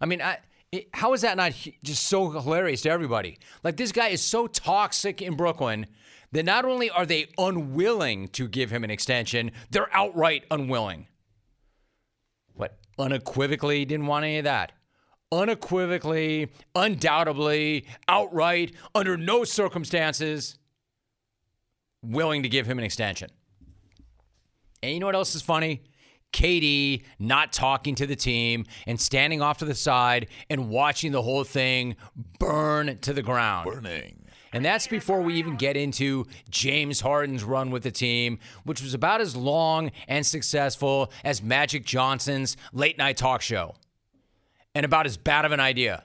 [0.00, 0.38] I mean, I,
[0.72, 1.52] it, how is that not
[1.82, 3.38] just so hilarious to everybody?
[3.62, 5.86] Like, this guy is so toxic in Brooklyn
[6.32, 11.06] that not only are they unwilling to give him an extension, they're outright unwilling.
[12.54, 14.72] What, unequivocally didn't want any of that?
[15.32, 20.58] Unequivocally, undoubtedly, outright, under no circumstances,
[22.02, 23.30] willing to give him an extension.
[24.82, 25.82] And you know what else is funny?
[26.32, 31.22] KD not talking to the team and standing off to the side and watching the
[31.22, 31.96] whole thing
[32.38, 33.70] burn to the ground.
[33.70, 34.22] Burning.
[34.52, 38.94] And that's before we even get into James Harden's run with the team, which was
[38.94, 43.74] about as long and successful as Magic Johnson's late night talk show
[44.76, 46.04] and about as bad of an idea.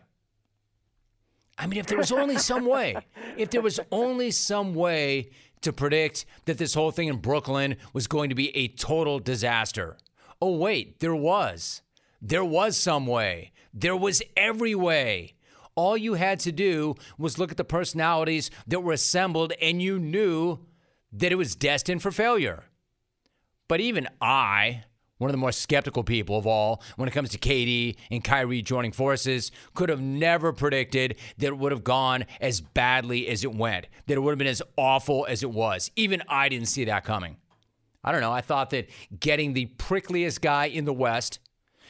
[1.57, 2.95] I mean, if there was only some way,
[3.35, 8.07] if there was only some way to predict that this whole thing in Brooklyn was
[8.07, 9.97] going to be a total disaster.
[10.41, 11.81] Oh, wait, there was.
[12.21, 13.51] There was some way.
[13.73, 15.33] There was every way.
[15.75, 19.99] All you had to do was look at the personalities that were assembled, and you
[19.99, 20.59] knew
[21.11, 22.63] that it was destined for failure.
[23.67, 24.85] But even I,
[25.21, 28.63] one of the more skeptical people of all when it comes to KD and Kyrie
[28.63, 33.53] joining forces, could have never predicted that it would have gone as badly as it
[33.53, 35.91] went, that it would have been as awful as it was.
[35.95, 37.37] Even I didn't see that coming.
[38.03, 38.31] I don't know.
[38.31, 41.37] I thought that getting the prickliest guy in the West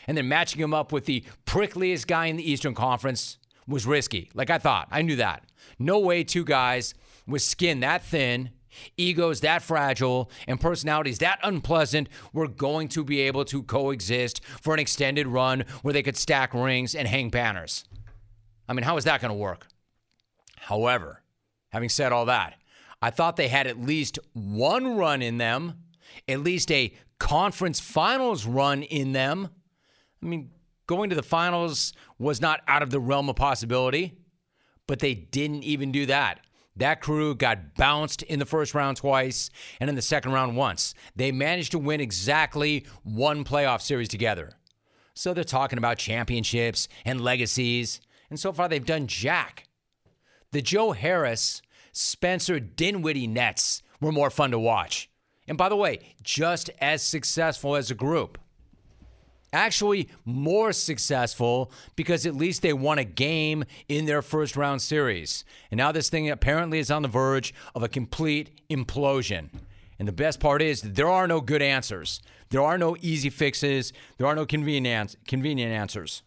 [0.07, 4.29] and then matching him up with the prickliest guy in the Eastern Conference was risky.
[4.33, 4.89] Like I thought.
[4.91, 5.45] I knew that.
[5.79, 6.93] No way two guys
[7.25, 8.49] with skin that thin
[8.97, 14.73] egos that fragile and personalities that unpleasant were going to be able to coexist for
[14.73, 17.85] an extended run where they could stack rings and hang banners.
[18.67, 19.67] I mean, how is that going to work?
[20.57, 21.21] However,
[21.69, 22.55] having said all that,
[23.01, 25.83] I thought they had at least one run in them,
[26.27, 29.49] at least a conference finals run in them.
[30.21, 30.51] I mean,
[30.87, 34.17] going to the finals was not out of the realm of possibility,
[34.87, 36.41] but they didn't even do that.
[36.81, 40.95] That crew got bounced in the first round twice and in the second round once.
[41.15, 44.53] They managed to win exactly one playoff series together.
[45.13, 48.01] So they're talking about championships and legacies.
[48.31, 49.67] And so far, they've done jack.
[50.53, 51.61] The Joe Harris,
[51.91, 55.07] Spencer Dinwiddie Nets were more fun to watch.
[55.47, 58.39] And by the way, just as successful as a group.
[59.53, 65.43] Actually, more successful because at least they won a game in their first round series.
[65.69, 69.49] And now this thing apparently is on the verge of a complete implosion.
[69.99, 72.21] And the best part is there are no good answers.
[72.49, 73.91] There are no easy fixes.
[74.17, 76.23] There are no convenient, convenient answers.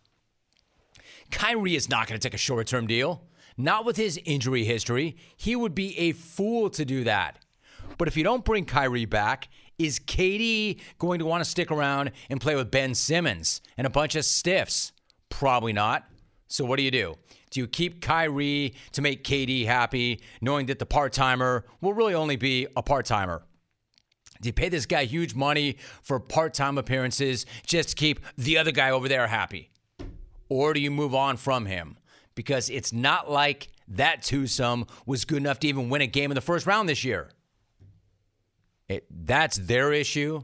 [1.31, 3.22] Kyrie is not going to take a short term deal.
[3.57, 5.16] Not with his injury history.
[5.37, 7.39] He would be a fool to do that.
[7.99, 9.49] But if you don't bring Kyrie back,
[9.79, 13.91] is KD going to want to stick around and play with Ben Simmons and a
[13.91, 14.93] bunch of stiffs?
[15.29, 16.09] Probably not.
[16.49, 17.16] So what do you do?
[17.51, 22.14] Do you keep Kyrie to make KD happy, knowing that the part timer will really
[22.14, 23.43] only be a part timer?
[24.41, 28.59] Do you pay this guy huge money for part time appearances just to keep the
[28.59, 29.70] other guy over there happy?
[30.49, 31.97] Or do you move on from him?
[32.35, 36.35] Because it's not like that twosome was good enough to even win a game in
[36.35, 37.31] the first round this year.
[38.95, 40.42] It, that's their issue.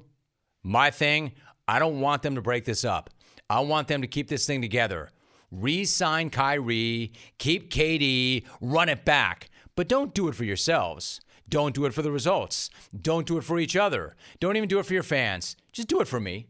[0.63, 1.33] My thing,
[1.69, 3.11] I don't want them to break this up.
[3.49, 5.11] I want them to keep this thing together.
[5.53, 9.51] Re sign Kyrie, keep KD, run it back.
[9.77, 11.21] But don't do it for yourselves.
[11.49, 12.71] Don't do it for the results.
[13.01, 14.17] Don't do it for each other.
[14.41, 15.57] Don't even do it for your fans.
[15.73, 16.47] Just do it for me.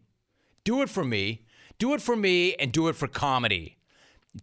[0.65, 1.45] Do it for me.
[1.79, 3.79] Do it for me and do it for comedy.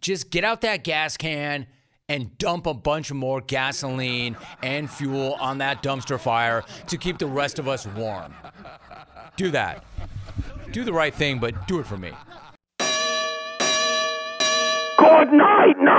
[0.00, 1.66] Just get out that gas can
[2.08, 7.26] and dump a bunch more gasoline and fuel on that dumpster fire to keep the
[7.26, 8.34] rest of us warm.
[9.36, 9.84] Do that.
[10.72, 12.12] Do the right thing, but do it for me.
[14.98, 15.97] Good night, night.